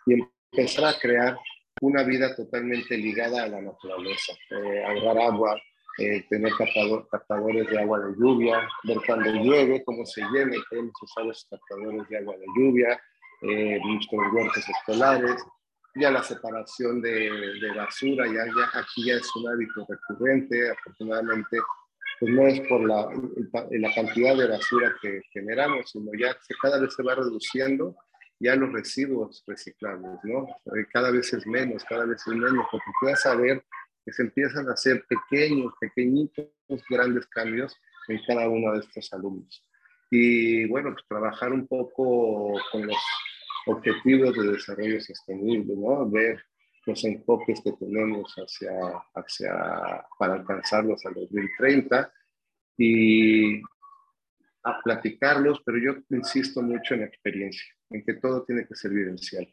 y 0.06 0.13
empezar 0.53 0.85
a 0.85 0.99
crear 0.99 1.35
una 1.81 2.03
vida 2.03 2.35
totalmente 2.35 2.95
ligada 2.95 3.43
a 3.43 3.47
la 3.47 3.61
naturaleza, 3.61 4.33
eh, 4.51 4.83
ahorrar 4.85 5.17
agua, 5.23 5.61
eh, 5.97 6.23
tener 6.29 6.53
captador, 6.55 7.07
captadores 7.09 7.67
de 7.69 7.79
agua 7.79 7.99
de 7.99 8.13
lluvia, 8.15 8.67
ver 8.83 8.97
cuando 9.05 9.31
llueve, 9.31 9.83
cómo 9.83 10.05
se 10.05 10.21
llena, 10.31 10.55
podemos 10.69 10.93
usar 11.01 11.25
los 11.25 11.45
captadores 11.49 12.07
de 12.07 12.17
agua 12.17 12.35
de 12.37 12.45
lluvia, 12.55 13.01
eh, 13.41 13.79
nuestros 13.83 14.21
huertos 14.31 14.63
escolares, 14.69 15.43
ya 15.95 16.11
la 16.11 16.23
separación 16.23 17.01
de, 17.01 17.29
de 17.59 17.71
basura, 17.75 18.25
ya, 18.27 18.45
ya, 18.45 18.79
aquí 18.79 19.05
ya 19.05 19.15
es 19.15 19.35
un 19.35 19.47
hábito 19.49 19.85
recurrente, 19.87 20.71
afortunadamente, 20.71 21.57
pues 22.19 22.31
no 22.31 22.47
es 22.47 22.61
por 22.61 22.87
la, 22.87 23.09
la 23.71 23.93
cantidad 23.93 24.35
de 24.35 24.47
basura 24.47 24.95
que 25.01 25.21
generamos, 25.31 25.89
sino 25.91 26.11
ya 26.17 26.33
que 26.33 26.55
cada 26.61 26.79
vez 26.79 26.93
se 26.95 27.03
va 27.03 27.15
reduciendo 27.15 27.95
ya 28.43 28.56
los 28.56 28.73
residuos 28.73 29.43
reciclables, 29.47 30.19
¿no? 30.23 30.47
Eh, 30.75 30.86
cada 30.91 31.12
vez 31.12 31.32
es 31.34 31.47
menos, 31.47 31.84
cada 31.86 32.06
vez 32.06 32.21
es 32.27 32.34
menos, 32.36 32.65
porque 32.69 32.91
puedes 32.99 33.21
saber 33.21 33.63
que 34.06 34.12
se 34.12 34.23
empiezan 34.23 34.67
a 34.67 34.73
hacer 34.73 35.06
pequeños, 35.08 35.73
pequeñitos, 35.79 36.47
grandes 36.89 37.25
cambios 37.27 37.73
en 38.10 38.19
cada 38.27 38.49
uno 38.49 38.73
de 38.73 38.79
estos 38.79 39.13
alumnos. 39.13 39.63
Y 40.12 40.67
bueno, 40.67 40.91
pues 40.91 41.06
trabajar 41.08 41.53
un 41.53 41.65
poco 41.67 42.53
con 42.71 42.86
los 42.86 42.97
objetivos 43.67 44.36
de 44.36 44.51
desarrollo 44.51 44.99
sostenible, 44.99 45.73
¿no? 45.77 46.10
Ver 46.10 46.43
los 46.86 47.01
enfoques 47.06 47.62
que 47.63 47.71
tenemos 47.79 48.34
hacia, 48.36 48.73
hacia, 49.15 50.06
para 50.19 50.34
alcanzarlos 50.34 51.06
a 51.06 51.12
2030 51.12 52.12
y 52.77 53.62
a 54.63 54.82
platicarlos, 54.82 55.62
pero 55.65 55.78
yo 55.78 56.02
insisto 56.10 56.62
mucho 56.62 56.93
en 56.93 57.02
la 57.02 57.08
experiencia, 57.08 57.73
en 57.89 58.04
que 58.04 58.13
todo 58.13 58.43
tiene 58.43 58.65
que 58.65 58.76
ser 58.76 58.91
vivencial. 58.91 59.47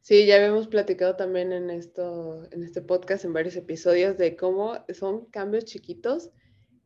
Sí, 0.00 0.24
ya 0.24 0.36
habíamos 0.36 0.68
platicado 0.68 1.16
también 1.16 1.52
en, 1.52 1.68
esto, 1.68 2.48
en 2.50 2.62
este 2.62 2.80
podcast, 2.80 3.24
en 3.24 3.34
varios 3.34 3.56
episodios, 3.56 4.16
de 4.16 4.36
cómo 4.36 4.82
son 4.94 5.26
cambios 5.26 5.66
chiquitos 5.66 6.30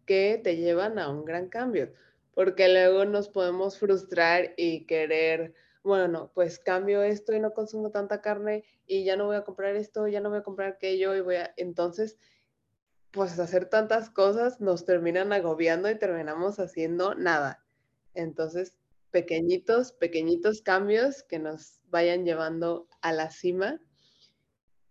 que 0.06 0.40
te 0.42 0.56
llevan 0.56 0.98
a 0.98 1.08
un 1.08 1.24
gran 1.24 1.48
cambio, 1.48 1.92
porque 2.34 2.68
luego 2.68 3.04
nos 3.04 3.28
podemos 3.28 3.78
frustrar 3.78 4.54
y 4.56 4.86
querer, 4.86 5.54
bueno, 5.84 6.32
pues 6.34 6.58
cambio 6.58 7.02
esto 7.02 7.32
y 7.32 7.38
no 7.38 7.52
consumo 7.52 7.92
tanta 7.92 8.20
carne 8.20 8.64
y 8.86 9.04
ya 9.04 9.16
no 9.16 9.26
voy 9.26 9.36
a 9.36 9.44
comprar 9.44 9.76
esto, 9.76 10.08
ya 10.08 10.20
no 10.20 10.30
voy 10.30 10.38
a 10.40 10.42
comprar 10.42 10.72
aquello 10.72 11.14
y 11.14 11.20
voy 11.20 11.36
a... 11.36 11.54
Entonces, 11.56 12.18
pues 13.12 13.38
hacer 13.38 13.66
tantas 13.66 14.10
cosas 14.10 14.60
nos 14.60 14.84
terminan 14.84 15.32
agobiando 15.32 15.90
y 15.90 15.98
terminamos 15.98 16.58
haciendo 16.58 17.14
nada. 17.14 17.62
Entonces, 18.14 18.74
pequeñitos, 19.10 19.92
pequeñitos 19.92 20.62
cambios 20.62 21.22
que 21.22 21.38
nos 21.38 21.80
vayan 21.90 22.24
llevando 22.24 22.88
a 23.02 23.12
la 23.12 23.30
cima. 23.30 23.78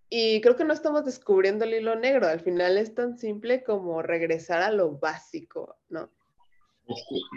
Y 0.09 0.41
creo 0.41 0.55
que 0.55 0.65
no 0.65 0.73
estamos 0.73 1.05
descubriendo 1.05 1.65
el 1.65 1.73
hilo 1.73 1.95
negro, 1.95 2.27
al 2.27 2.41
final 2.41 2.77
es 2.77 2.93
tan 2.93 3.17
simple 3.17 3.63
como 3.63 4.01
regresar 4.01 4.61
a 4.61 4.71
lo 4.71 4.97
básico, 4.97 5.77
¿no? 5.89 6.09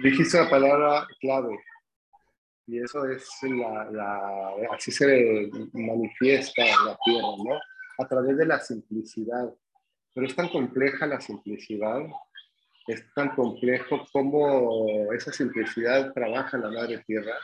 Dijiste 0.03 0.39
la 0.39 0.51
palabra 0.51 1.07
clave, 1.21 1.57
y 2.67 2.81
eso 2.81 3.07
es 3.07 3.29
la, 3.43 3.91
la, 3.91 4.53
así 4.75 4.91
se 4.91 5.51
manifiesta 5.73 6.65
la 6.65 6.99
tierra, 7.05 7.29
¿no? 7.45 7.55
A 7.99 8.09
través 8.09 8.37
de 8.37 8.47
la 8.47 8.59
simplicidad. 8.59 9.55
Pero 10.15 10.27
es 10.29 10.37
tan 10.37 10.49
compleja 10.49 11.07
la 11.07 11.21
simplicidad, 11.21 12.01
es 12.87 13.05
tan 13.15 13.35
complejo 13.35 14.07
cómo 14.13 15.13
esa 15.13 15.33
simplicidad 15.33 16.13
trabaja 16.13 16.57
la 16.57 16.71
madre 16.71 17.03
tierra. 17.07 17.35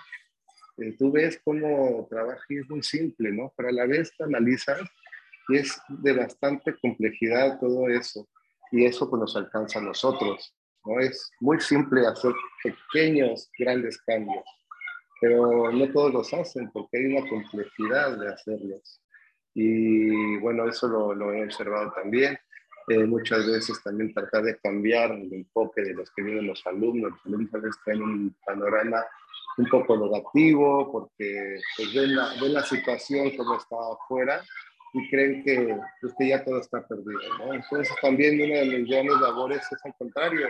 Eh, 0.78 0.94
tú 0.96 1.10
ves 1.10 1.40
cómo 1.44 2.06
trabaja 2.08 2.44
y 2.48 2.58
es 2.58 2.70
muy 2.70 2.82
simple, 2.82 3.32
¿no? 3.32 3.52
Pero 3.56 3.70
a 3.70 3.72
la 3.72 3.86
vez 3.86 4.12
te 4.16 4.24
analizas 4.24 4.82
y 5.48 5.56
es 5.56 5.80
de 5.88 6.12
bastante 6.12 6.74
complejidad 6.80 7.58
todo 7.58 7.88
eso. 7.88 8.28
Y 8.70 8.84
eso 8.84 9.10
pues 9.10 9.20
nos 9.20 9.36
alcanza 9.36 9.80
a 9.80 9.82
nosotros, 9.82 10.54
¿no? 10.84 11.00
Es 11.00 11.30
muy 11.40 11.60
simple 11.60 12.06
hacer 12.06 12.32
pequeños, 12.62 13.50
grandes 13.58 14.00
cambios, 14.02 14.44
pero 15.20 15.72
no 15.72 15.90
todos 15.90 16.12
los 16.12 16.32
hacen 16.34 16.70
porque 16.70 16.98
hay 16.98 17.06
una 17.06 17.28
complejidad 17.28 18.16
de 18.16 18.32
hacerlos. 18.32 19.02
Y 19.54 20.36
bueno, 20.36 20.68
eso 20.68 20.86
lo, 20.86 21.14
lo 21.14 21.32
he 21.32 21.42
observado 21.42 21.90
también 21.92 22.38
Eh, 22.88 23.04
muchas 23.04 23.46
veces 23.46 23.82
también 23.82 24.12
tratar 24.12 24.42
de 24.42 24.58
cambiar 24.58 25.12
el 25.12 25.32
enfoque 25.32 25.82
de 25.82 25.94
los 25.94 26.10
que 26.10 26.22
vienen 26.22 26.46
los 26.46 26.66
alumnos. 26.66 27.12
Los 27.12 27.26
alumnos 27.26 27.54
a 27.54 27.58
veces 27.58 27.80
traen 27.84 28.02
un 28.02 28.36
panorama 28.44 29.04
un 29.58 29.66
poco 29.66 29.96
negativo 29.96 30.90
porque 30.90 31.58
pues, 31.76 31.94
ven, 31.94 32.16
la, 32.16 32.32
ven 32.40 32.54
la 32.54 32.62
situación 32.62 33.36
como 33.36 33.56
está 33.56 33.76
afuera 33.92 34.42
y 34.92 35.08
creen 35.08 35.44
que, 35.44 35.78
pues, 36.00 36.14
que 36.18 36.28
ya 36.28 36.44
todo 36.44 36.60
está 36.60 36.86
perdido. 36.86 37.20
¿no? 37.38 37.54
Entonces 37.54 37.94
también 38.00 38.40
una 38.40 38.60
de 38.60 38.78
mis 38.78 38.88
grandes 38.88 39.20
labores 39.20 39.60
es 39.70 39.84
al 39.84 39.94
contrario, 39.96 40.48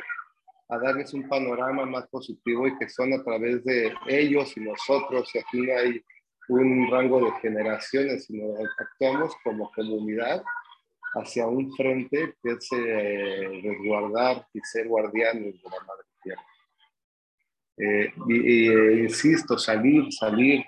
a 0.68 0.78
darles 0.78 1.12
un 1.12 1.28
panorama 1.28 1.84
más 1.84 2.06
positivo 2.08 2.66
y 2.66 2.78
que 2.78 2.88
son 2.88 3.12
a 3.12 3.22
través 3.24 3.64
de 3.64 3.92
ellos 4.06 4.56
y 4.56 4.60
nosotros, 4.60 5.28
y 5.34 5.38
aquí 5.38 5.60
no 5.60 5.76
hay 5.76 6.02
un 6.48 6.90
rango 6.90 7.24
de 7.24 7.32
generaciones, 7.40 8.26
sino 8.26 8.54
actuamos 8.78 9.34
como 9.42 9.70
comunidad 9.72 10.42
hacia 11.14 11.46
un 11.46 11.74
frente 11.74 12.34
que 12.42 12.52
es 12.52 12.68
eh, 12.72 13.60
resguardar 13.62 14.46
y 14.52 14.60
ser 14.60 14.88
guardianes 14.88 15.54
de 15.54 15.70
la 15.70 15.84
madre 15.84 16.04
tierra. 16.22 16.42
Eh, 17.76 18.12
y, 18.28 18.68
eh, 18.68 19.02
insisto, 19.04 19.58
salir, 19.58 20.04
salir, 20.12 20.64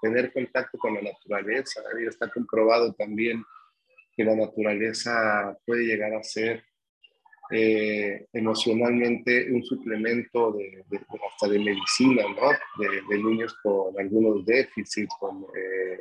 tener 0.00 0.32
contacto 0.32 0.78
con 0.78 0.94
la 0.94 1.02
naturaleza. 1.02 1.82
Está 2.06 2.30
comprobado 2.30 2.92
también 2.94 3.44
que 4.16 4.24
la 4.24 4.36
naturaleza 4.36 5.56
puede 5.66 5.84
llegar 5.84 6.14
a 6.14 6.22
ser 6.22 6.64
eh, 7.50 8.26
emocionalmente 8.32 9.52
un 9.52 9.62
suplemento 9.62 10.52
de, 10.52 10.82
hasta 11.30 11.48
de 11.48 11.58
medicina, 11.58 12.22
¿no? 12.22 12.48
De, 13.08 13.18
niños 13.18 13.54
con 13.62 13.98
algunos 14.00 14.46
déficits, 14.46 15.14
con, 15.20 15.44
eh, 15.54 16.00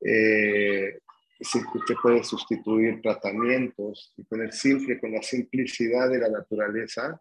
eh, 0.00 0.98
se, 1.40 1.62
puede 2.00 2.22
sustituir 2.22 3.00
tratamientos 3.02 4.12
y 4.16 4.24
con 4.24 4.42
el 4.42 4.52
simple, 4.52 5.00
con 5.00 5.12
la 5.12 5.22
simplicidad 5.22 6.08
de 6.08 6.18
la 6.18 6.28
naturaleza, 6.28 7.20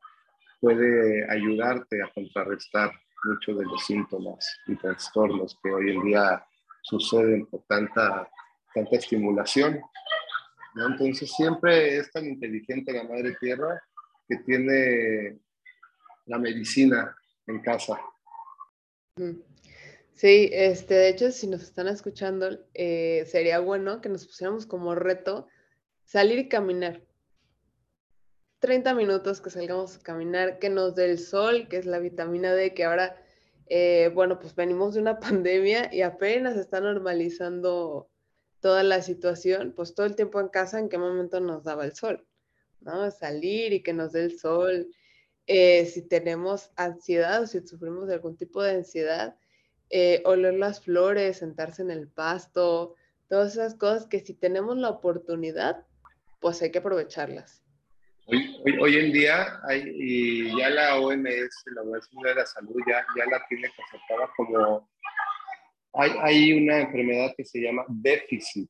puede 0.59 1.29
ayudarte 1.29 2.01
a 2.01 2.11
contrarrestar 2.13 2.91
muchos 3.25 3.57
de 3.57 3.65
los 3.65 3.85
síntomas 3.85 4.59
y 4.67 4.75
trastornos 4.75 5.57
que 5.61 5.71
hoy 5.71 5.91
en 5.91 6.03
día 6.03 6.45
suceden 6.81 7.45
por 7.47 7.63
tanta, 7.63 8.29
tanta 8.73 8.95
estimulación. 8.95 9.81
Entonces 10.75 11.31
siempre 11.31 11.97
es 11.97 12.11
tan 12.11 12.25
inteligente 12.25 12.93
la 12.93 13.03
Madre 13.03 13.35
Tierra 13.39 13.81
que 14.27 14.37
tiene 14.37 15.39
la 16.25 16.39
medicina 16.39 17.15
en 17.47 17.61
casa. 17.61 17.99
Sí, 20.13 20.49
este, 20.53 20.93
de 20.93 21.09
hecho, 21.09 21.31
si 21.31 21.47
nos 21.47 21.63
están 21.63 21.87
escuchando, 21.87 22.59
eh, 22.73 23.25
sería 23.27 23.59
bueno 23.59 23.99
que 23.99 24.09
nos 24.09 24.27
pusiéramos 24.27 24.65
como 24.67 24.93
reto 24.95 25.47
salir 26.05 26.37
y 26.37 26.49
caminar. 26.49 27.01
30 28.59 28.93
minutos 28.93 29.41
que 29.41 29.49
salgamos 29.49 29.97
a 29.97 30.01
caminar, 30.01 30.59
que 30.59 30.69
nos 30.69 30.95
dé 30.95 31.11
el 31.11 31.19
sol, 31.19 31.67
que 31.67 31.77
es 31.77 31.85
la 31.85 31.99
vitamina 31.99 32.53
D, 32.53 32.73
que 32.73 32.85
ahora, 32.85 33.21
eh, 33.65 34.11
bueno, 34.13 34.39
pues 34.39 34.55
venimos 34.55 34.93
de 34.93 35.01
una 35.01 35.19
pandemia 35.19 35.93
y 35.93 36.01
apenas 36.01 36.57
está 36.57 36.79
normalizando 36.79 38.09
toda 38.61 38.83
la 38.83 39.01
situación, 39.01 39.73
pues 39.75 39.95
todo 39.95 40.05
el 40.05 40.15
tiempo 40.15 40.39
en 40.39 40.47
casa, 40.47 40.79
¿en 40.79 40.89
qué 40.89 40.97
momento 40.97 41.39
nos 41.39 41.63
daba 41.63 41.85
el 41.85 41.93
sol? 41.95 42.25
¿No? 42.79 43.09
Salir 43.11 43.73
y 43.73 43.83
que 43.83 43.93
nos 43.93 44.13
dé 44.13 44.25
el 44.25 44.39
sol. 44.39 44.87
Eh, 45.47 45.85
si 45.87 46.07
tenemos 46.07 46.71
ansiedad 46.77 47.41
o 47.41 47.47
si 47.47 47.65
sufrimos 47.67 48.07
de 48.07 48.13
algún 48.13 48.37
tipo 48.37 48.61
de 48.61 48.75
ansiedad, 48.75 49.35
eh, 49.89 50.21
oler 50.25 50.55
las 50.55 50.83
flores, 50.83 51.37
sentarse 51.37 51.81
en 51.81 51.91
el 51.91 52.07
pasto, 52.07 52.95
todas 53.29 53.53
esas 53.53 53.75
cosas 53.75 54.07
que 54.07 54.19
si 54.19 54.33
tenemos 54.33 54.77
la 54.77 54.89
oportunidad, 54.89 55.85
pues 56.39 56.61
hay 56.61 56.71
que 56.71 56.79
aprovecharlas. 56.79 57.63
Hoy, 58.25 58.79
hoy, 58.79 58.97
en 58.97 59.11
día 59.11 59.59
hay, 59.67 59.83
y 59.85 60.57
ya 60.57 60.69
la 60.69 60.97
OMS, 60.97 61.63
la 61.75 61.81
Organización 61.81 62.23
de 62.23 62.35
la 62.35 62.45
Salud, 62.45 62.81
ya, 62.87 63.05
ya 63.17 63.25
la 63.25 63.45
tiene 63.49 63.69
concertada 63.75 64.31
como 64.37 64.89
hay, 65.93 66.11
hay 66.21 66.53
una 66.53 66.79
enfermedad 66.79 67.33
que 67.37 67.45
se 67.45 67.59
llama 67.59 67.85
déficit 67.87 68.69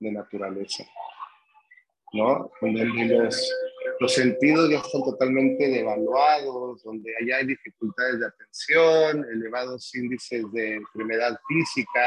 de 0.00 0.10
naturaleza, 0.10 0.84
¿no? 2.12 2.50
Donde 2.60 2.84
los, 2.84 3.52
los 4.00 4.14
sentidos 4.14 4.70
ya 4.70 4.78
están 4.78 5.02
totalmente 5.02 5.68
devaluados, 5.68 6.82
donde 6.82 7.14
allá 7.20 7.38
hay 7.38 7.46
dificultades 7.46 8.20
de 8.20 8.26
atención, 8.26 9.24
elevados 9.32 9.94
índices 9.94 10.44
de 10.52 10.74
enfermedad 10.76 11.38
física 11.48 12.02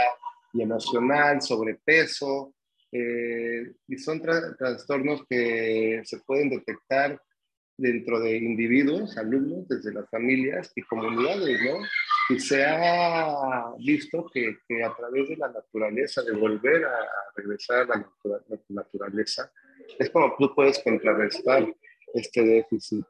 y 0.54 0.62
emocional, 0.62 1.42
sobrepeso, 1.42 2.54
eh, 2.92 3.74
y 3.88 3.98
son 3.98 4.22
trastornos 4.22 5.24
que 5.30 6.02
se 6.06 6.20
pueden 6.20 6.50
detectar 6.50 7.22
dentro 7.78 8.20
de 8.20 8.38
individuos, 8.38 9.18
alumnos, 9.18 9.68
desde 9.68 9.94
las 9.94 10.10
familias 10.10 10.72
y 10.76 10.82
comunidades, 10.82 11.60
¿no? 11.64 11.80
Y 12.30 12.40
se 12.40 12.66
ha 12.66 13.72
visto 13.78 14.26
que, 14.34 14.58
que 14.68 14.84
a 14.84 14.94
través 14.96 15.30
de 15.30 15.38
la 15.38 15.50
naturaleza, 15.50 16.24
de 16.24 16.32
volver 16.32 16.86
a, 16.86 16.98
regresar 17.36 17.90
a 17.92 17.98
la, 18.30 18.60
naturaleza, 18.70 19.52
es 20.00 20.10
como 20.10 20.36
tú 20.38 20.54
puedes 20.54 20.80
contrarrestar 20.80 21.68
este 22.14 22.44
déficit. 22.44 23.06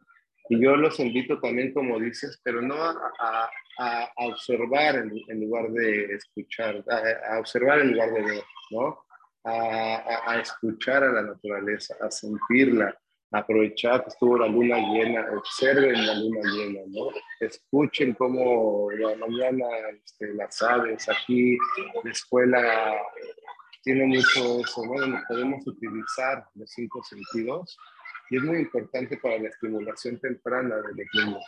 Y 0.50 0.62
yo 0.62 0.76
los 0.76 1.00
invito 1.00 1.40
también, 1.40 1.74
como 1.74 2.00
dices, 2.00 2.40
pero 2.44 2.62
no 2.62 2.76
a, 2.76 3.50
a, 3.80 4.10
observar 4.28 4.96
en, 4.96 5.42
lugar 5.42 5.70
de 5.72 6.16
escuchar, 6.16 6.84
a, 7.30 7.40
observar 7.40 7.80
en 7.80 7.92
lugar 7.92 8.14
de 8.14 8.22
ver, 8.22 8.44
¿no? 8.72 9.04
a 9.44 10.40
escuchar 10.42 11.06
a 11.06 11.12
la 11.14 11.22
naturaleza, 11.22 11.96
a 12.02 12.12
sentirla, 12.12 12.94
aprovechar 13.32 14.04
que 14.04 14.10
estuvo 14.10 14.38
la 14.38 14.48
luna 14.48 14.78
llena, 14.78 15.26
observen 15.36 16.06
la 16.06 16.14
luna 16.16 16.42
llena, 16.44 16.82
¿no? 16.88 17.10
Escuchen 17.40 18.14
cómo 18.14 18.90
la 18.92 19.16
mañana 19.16 19.66
este, 20.04 20.34
las 20.34 20.62
aves 20.62 21.10
aquí, 21.10 21.58
la 22.04 22.12
escuela 22.12 22.96
tiene 23.88 24.06
mucho 24.06 24.60
eso, 24.60 24.86
¿no? 24.86 25.22
podemos 25.30 25.66
utilizar 25.66 26.46
los 26.56 26.70
cinco 26.72 27.02
sentidos 27.04 27.78
y 28.30 28.36
es 28.36 28.44
muy 28.44 28.58
importante 28.58 29.16
para 29.16 29.40
la 29.40 29.48
estimulación 29.48 30.20
temprana 30.20 30.76
de 30.76 30.82
los 30.90 31.26
niños. 31.26 31.44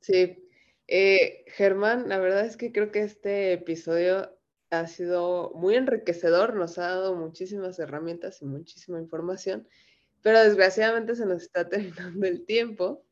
Sí, 0.00 0.48
eh, 0.88 1.44
Germán, 1.48 2.08
la 2.08 2.18
verdad 2.18 2.46
es 2.46 2.56
que 2.56 2.72
creo 2.72 2.90
que 2.90 3.02
este 3.02 3.52
episodio 3.52 4.34
ha 4.70 4.86
sido 4.86 5.52
muy 5.54 5.74
enriquecedor, 5.74 6.54
nos 6.54 6.78
ha 6.78 6.88
dado 6.88 7.14
muchísimas 7.14 7.78
herramientas 7.78 8.40
y 8.40 8.46
muchísima 8.46 8.98
información, 8.98 9.68
pero 10.22 10.42
desgraciadamente 10.42 11.16
se 11.16 11.26
nos 11.26 11.42
está 11.42 11.68
terminando 11.68 12.26
el 12.26 12.46
tiempo. 12.46 13.04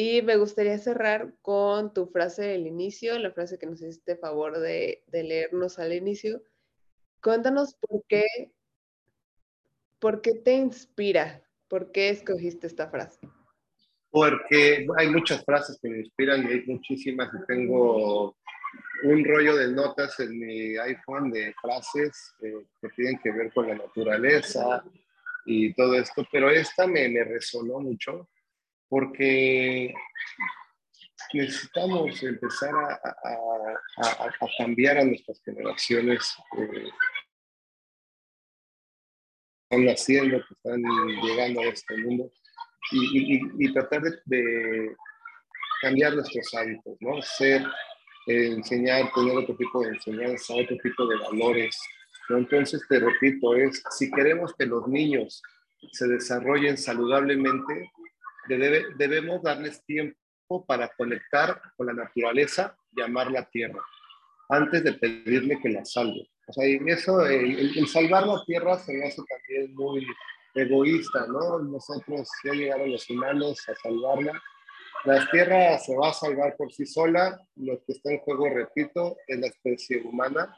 Y 0.00 0.22
me 0.22 0.36
gustaría 0.36 0.78
cerrar 0.78 1.34
con 1.42 1.92
tu 1.92 2.06
frase 2.06 2.42
del 2.42 2.68
inicio, 2.68 3.18
la 3.18 3.32
frase 3.32 3.58
que 3.58 3.66
nos 3.66 3.82
hiciste 3.82 4.14
favor 4.14 4.60
de, 4.60 5.02
leernos 5.10 5.80
al 5.80 5.92
inicio. 5.92 6.40
Cuéntanos 7.20 7.74
por 7.74 8.04
qué, 8.08 8.24
por 9.98 10.20
qué 10.20 10.34
te 10.34 10.52
inspira, 10.52 11.42
por 11.66 11.90
qué 11.90 12.10
escogiste 12.10 12.68
esta 12.68 12.88
frase. 12.88 13.18
Porque 14.10 14.86
hay 14.98 15.08
muchas 15.08 15.44
frases 15.44 15.80
que 15.82 15.88
me 15.88 15.98
inspiran 15.98 16.44
y 16.44 16.52
hay 16.52 16.66
muchísimas 16.66 17.28
que 17.32 17.38
tengo 17.48 18.36
un 19.02 19.24
rollo 19.24 19.56
de 19.56 19.72
notas 19.72 20.20
en 20.20 20.38
mi 20.38 20.76
iPhone 20.76 21.32
de 21.32 21.52
frases 21.60 22.36
eh, 22.42 22.66
que 22.80 22.88
tienen 22.90 23.18
que 23.18 23.32
ver 23.32 23.52
con 23.52 23.66
la 23.66 23.74
naturaleza 23.74 24.80
y 25.44 25.74
todo 25.74 25.96
esto, 25.96 26.24
pero 26.30 26.50
esta 26.50 26.86
me 26.86 27.08
resonó 27.24 27.80
mucho 27.80 28.28
porque 28.88 29.94
necesitamos 31.32 32.22
empezar 32.22 32.74
a, 32.74 33.00
a, 34.04 34.24
a, 34.24 34.48
cambiar 34.58 34.98
a 34.98 35.04
nuestras 35.04 35.42
generaciones 35.44 36.36
eh, 36.56 36.90
están 39.70 39.84
naciendo, 39.84 40.38
que 40.38 40.54
están 40.54 40.82
llegando 41.22 41.60
a 41.60 41.66
este 41.66 41.96
mundo 41.98 42.30
y, 42.92 43.36
y, 43.36 43.40
y 43.58 43.72
tratar 43.72 44.02
de, 44.02 44.18
de, 44.24 44.96
cambiar 45.82 46.14
nuestros 46.14 46.54
hábitos, 46.54 46.96
¿no? 47.00 47.20
Ser 47.20 47.62
enseñar, 48.26 49.10
tener 49.14 49.36
otro 49.36 49.56
tipo 49.56 49.82
de 49.82 49.90
enseñanza, 49.90 50.54
otro 50.54 50.76
tipo 50.82 51.06
de 51.06 51.16
valores. 51.16 51.78
Entonces, 52.30 52.82
te 52.88 52.98
repito, 52.98 53.54
es 53.54 53.82
si 53.90 54.10
queremos 54.10 54.54
que 54.54 54.66
los 54.66 54.86
niños 54.86 55.42
se 55.92 56.08
desarrollen 56.08 56.76
saludablemente, 56.76 57.90
debemos 58.48 59.42
darles 59.42 59.84
tiempo 59.84 60.16
para 60.66 60.88
conectar 60.96 61.60
con 61.76 61.86
la 61.86 61.92
naturaleza 61.92 62.76
y 62.96 63.02
amar 63.02 63.30
la 63.30 63.44
tierra, 63.48 63.80
antes 64.48 64.82
de 64.84 64.94
pedirle 64.94 65.60
que 65.60 65.68
la 65.68 65.84
salve. 65.84 66.28
O 66.46 66.52
sea, 66.52 66.66
y 66.66 66.78
eso, 66.86 67.26
el, 67.26 67.86
salvar 67.86 68.26
la 68.26 68.42
tierra 68.46 68.78
se 68.78 69.04
hace 69.04 69.22
también 69.28 69.74
muy 69.74 70.06
egoísta, 70.54 71.26
¿no? 71.26 71.58
Nosotros 71.58 72.28
ya 72.44 72.52
llegaron 72.52 72.90
los 72.90 73.08
humanos 73.10 73.68
a 73.68 73.74
salvarla, 73.74 74.42
la 75.04 75.28
Tierra 75.30 75.78
se 75.78 75.96
va 75.96 76.10
a 76.10 76.12
salvar 76.12 76.56
por 76.56 76.72
sí 76.72 76.84
sola. 76.84 77.40
Lo 77.56 77.78
que 77.84 77.92
está 77.92 78.10
en 78.12 78.18
juego, 78.18 78.48
repito, 78.48 79.16
es 79.26 79.38
la 79.38 79.46
especie 79.46 80.02
humana. 80.02 80.54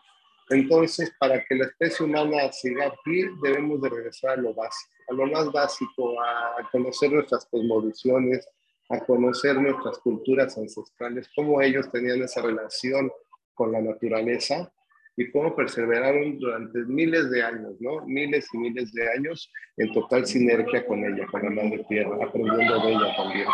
Entonces, 0.49 1.13
para 1.19 1.45
que 1.45 1.55
la 1.55 1.67
especie 1.67 2.07
humana 2.07 2.51
siga 2.51 2.87
aquí, 2.87 3.27
debemos 3.43 3.81
de 3.83 3.91
regresar 3.91 4.31
a 4.31 4.37
lo 4.37 4.55
básico, 4.55 4.93
a 5.11 5.13
lo 5.13 5.27
más 5.27 5.51
básico, 5.51 6.21
a 6.23 6.69
conocer 6.71 7.13
nuestras 7.13 7.45
cosmovisiones, 7.47 8.49
a 8.89 9.01
conocer 9.05 9.57
nuestras 9.57 9.99
culturas 9.99 10.57
ancestrales, 10.57 11.29
cómo 11.35 11.61
ellos 11.61 11.91
tenían 11.91 12.23
esa 12.23 12.43
relación 12.43 13.11
con 13.55 13.73
la 13.73 13.81
naturaleza 13.81 14.73
y 15.17 15.31
cómo 15.31 15.55
perseveraron 15.55 16.39
durante 16.39 16.79
miles 16.81 17.31
de 17.31 17.43
años, 17.43 17.81
¿no? 17.81 18.07
Miles 18.07 18.49
y 18.53 18.59
miles 18.59 18.93
de 18.93 19.11
años 19.11 19.53
en 19.77 19.93
total 19.93 20.27
sinergia 20.27 20.87
con 20.87 21.05
ella, 21.05 21.27
con 21.27 21.43
la 21.43 21.51
madre 21.51 21.85
tierra, 21.89 22.17
aprendiendo 22.25 22.81
de 22.81 22.93
ella 22.93 23.17
también. 23.17 23.49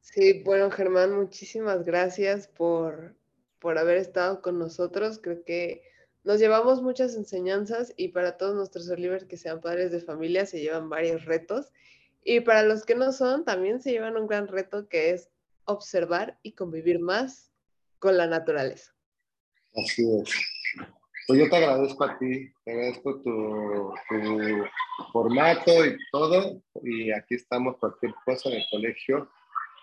Sí, 0.00 0.42
bueno, 0.44 0.70
Germán, 0.70 1.14
muchísimas 1.14 1.84
gracias 1.84 2.48
por, 2.48 3.14
por 3.58 3.78
haber 3.78 3.98
estado 3.98 4.40
con 4.42 4.58
nosotros. 4.58 5.20
Creo 5.22 5.44
que 5.44 5.82
nos 6.24 6.38
llevamos 6.38 6.82
muchas 6.82 7.14
enseñanzas 7.14 7.92
y 7.96 8.08
para 8.08 8.36
todos 8.36 8.54
nuestros 8.54 8.88
Oliver 8.90 9.26
que 9.26 9.36
sean 9.36 9.60
padres 9.60 9.92
de 9.92 10.00
familia 10.00 10.46
se 10.46 10.60
llevan 10.60 10.88
varios 10.88 11.24
retos. 11.24 11.72
Y 12.24 12.40
para 12.40 12.62
los 12.62 12.84
que 12.84 12.94
no 12.94 13.12
son, 13.12 13.44
también 13.44 13.80
se 13.80 13.92
llevan 13.92 14.16
un 14.16 14.26
gran 14.26 14.48
reto 14.48 14.88
que 14.88 15.10
es 15.10 15.30
observar 15.64 16.38
y 16.42 16.52
convivir 16.52 16.98
más 16.98 17.50
con 17.98 18.16
la 18.16 18.26
naturaleza. 18.26 18.94
Así 19.76 20.02
es. 20.20 20.30
Pues 21.26 21.40
yo 21.40 21.48
te 21.48 21.56
agradezco 21.56 22.04
a 22.04 22.18
ti, 22.18 22.50
te 22.64 22.72
agradezco 22.72 23.20
tu, 23.20 23.94
tu 24.08 24.64
formato 25.12 25.86
y 25.86 25.96
todo. 26.10 26.62
Y 26.82 27.12
aquí 27.12 27.34
estamos, 27.34 27.76
cualquier 27.78 28.14
cosa 28.24 28.48
en 28.48 28.56
el 28.56 28.64
colegio 28.70 29.30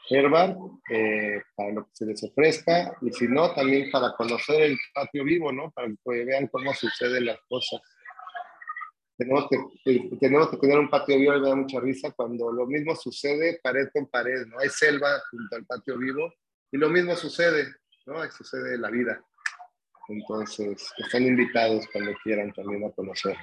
Herbal, 0.10 0.58
eh, 0.90 1.42
para 1.56 1.72
lo 1.72 1.86
que 1.86 1.92
se 1.94 2.06
les 2.06 2.24
ofrezca, 2.24 2.96
y 3.02 3.12
si 3.12 3.28
no, 3.28 3.54
también 3.54 3.90
para 3.92 4.14
conocer 4.14 4.62
el 4.62 4.78
patio 4.94 5.24
vivo, 5.24 5.52
¿no? 5.52 5.72
Para 5.72 5.88
que 5.88 6.26
vean 6.26 6.48
cómo 6.48 6.74
suceden 6.74 7.26
las 7.26 7.40
cosas. 7.48 7.82
Tenemos 9.18 9.48
que, 9.50 9.58
eh, 9.92 10.10
tenemos 10.20 10.50
que 10.50 10.58
tener 10.58 10.78
un 10.78 10.90
patio 10.90 11.18
vivo 11.18 11.36
y 11.36 11.42
me 11.42 11.50
da 11.50 11.56
mucha 11.56 11.80
risa 11.80 12.12
cuando 12.12 12.52
lo 12.52 12.66
mismo 12.68 12.96
sucede 12.96 13.60
pared 13.64 13.88
con 13.94 14.08
pared, 14.08 14.46
¿no? 14.48 14.60
Hay 14.60 14.70
selva 14.70 15.22
junto 15.32 15.56
al 15.56 15.66
patio 15.66 15.98
vivo 15.98 16.34
y 16.72 16.78
lo 16.78 16.90
mismo 16.90 17.16
sucede, 17.16 17.74
¿no? 18.06 18.30
Sucede 18.30 18.78
la 18.78 18.90
vida. 18.90 19.24
Entonces, 20.10 20.92
están 20.98 21.24
invitados 21.24 21.86
cuando 21.92 22.14
quieran 22.24 22.52
también 22.54 22.84
a 22.84 22.92
conocer. 22.92 23.36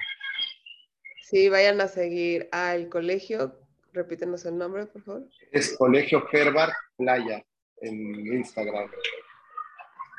Sí, 1.21 1.49
vayan 1.49 1.81
a 1.81 1.87
seguir 1.87 2.47
al 2.51 2.89
colegio 2.89 3.62
Repítenos 3.93 4.43
el 4.45 4.57
nombre, 4.57 4.87
por 4.87 5.03
favor. 5.03 5.29
Es 5.51 5.77
Colegio 5.77 6.23
Herbert 6.31 6.73
Playa 6.97 7.45
en 7.77 8.33
Instagram. 8.33 8.89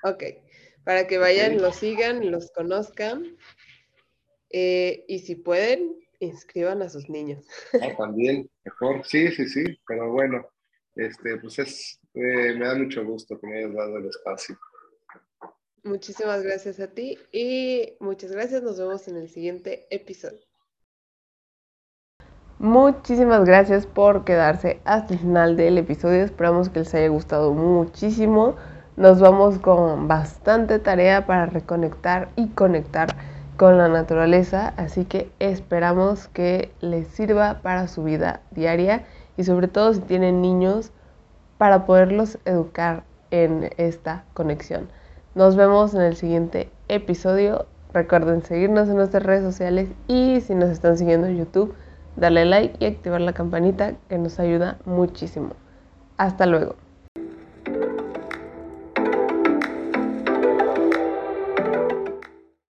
Ok, 0.04 0.22
para 0.84 1.06
que 1.06 1.18
vayan, 1.18 1.60
los 1.60 1.76
sigan, 1.76 2.30
los 2.30 2.52
conozcan. 2.52 3.36
Eh, 4.50 5.04
y 5.08 5.18
si 5.18 5.34
pueden, 5.34 5.98
inscriban 6.20 6.82
a 6.82 6.88
sus 6.88 7.08
niños. 7.08 7.44
Ah, 7.82 7.96
también, 7.96 8.48
mejor, 8.64 9.04
sí, 9.04 9.32
sí, 9.32 9.48
sí, 9.48 9.64
pero 9.88 10.12
bueno, 10.12 10.48
este, 10.94 11.36
pues 11.38 11.58
es, 11.58 12.00
eh, 12.14 12.54
me 12.54 12.66
da 12.66 12.76
mucho 12.76 13.04
gusto 13.04 13.40
que 13.40 13.46
me 13.48 13.58
hayas 13.58 13.74
dado 13.74 13.98
el 13.98 14.06
espacio. 14.06 14.56
Muchísimas 15.82 16.42
gracias 16.42 16.78
a 16.78 16.92
ti 16.92 17.18
y 17.32 17.96
muchas 17.98 18.30
gracias. 18.30 18.62
Nos 18.62 18.78
vemos 18.78 19.06
en 19.08 19.16
el 19.16 19.28
siguiente 19.28 19.86
episodio. 19.90 20.40
Muchísimas 22.60 23.44
gracias 23.44 23.84
por 23.84 24.24
quedarse 24.24 24.80
hasta 24.84 25.14
el 25.14 25.18
final 25.18 25.56
del 25.56 25.76
episodio. 25.76 26.22
Esperamos 26.22 26.68
que 26.68 26.78
les 26.80 26.94
haya 26.94 27.08
gustado 27.08 27.52
muchísimo. 27.52 28.54
Nos 28.96 29.20
vamos 29.20 29.58
con 29.58 30.06
bastante 30.06 30.78
tarea 30.78 31.26
para 31.26 31.46
reconectar 31.46 32.28
y 32.36 32.46
conectar 32.48 33.08
con 33.56 33.76
la 33.76 33.88
naturaleza, 33.88 34.72
así 34.76 35.04
que 35.04 35.32
esperamos 35.40 36.28
que 36.28 36.72
les 36.80 37.08
sirva 37.08 37.60
para 37.60 37.88
su 37.88 38.04
vida 38.04 38.40
diaria 38.52 39.04
y 39.36 39.42
sobre 39.42 39.66
todo 39.66 39.92
si 39.92 40.00
tienen 40.00 40.40
niños 40.40 40.92
para 41.58 41.86
poderlos 41.86 42.38
educar 42.44 43.02
en 43.32 43.70
esta 43.78 44.24
conexión. 44.32 44.88
Nos 45.34 45.56
vemos 45.56 45.92
en 45.94 46.02
el 46.02 46.14
siguiente 46.14 46.70
episodio. 46.86 47.66
Recuerden 47.92 48.42
seguirnos 48.42 48.88
en 48.88 48.96
nuestras 48.96 49.24
redes 49.24 49.42
sociales 49.42 49.88
y 50.06 50.40
si 50.40 50.54
nos 50.54 50.70
están 50.70 50.96
siguiendo 50.96 51.26
en 51.26 51.38
YouTube, 51.38 51.74
darle 52.16 52.44
like 52.44 52.76
y 52.78 52.86
activar 52.86 53.20
la 53.20 53.32
campanita 53.32 53.94
que 54.08 54.18
nos 54.18 54.38
ayuda 54.38 54.78
muchísimo. 54.84 55.54
Hasta 56.16 56.46
luego. 56.46 56.83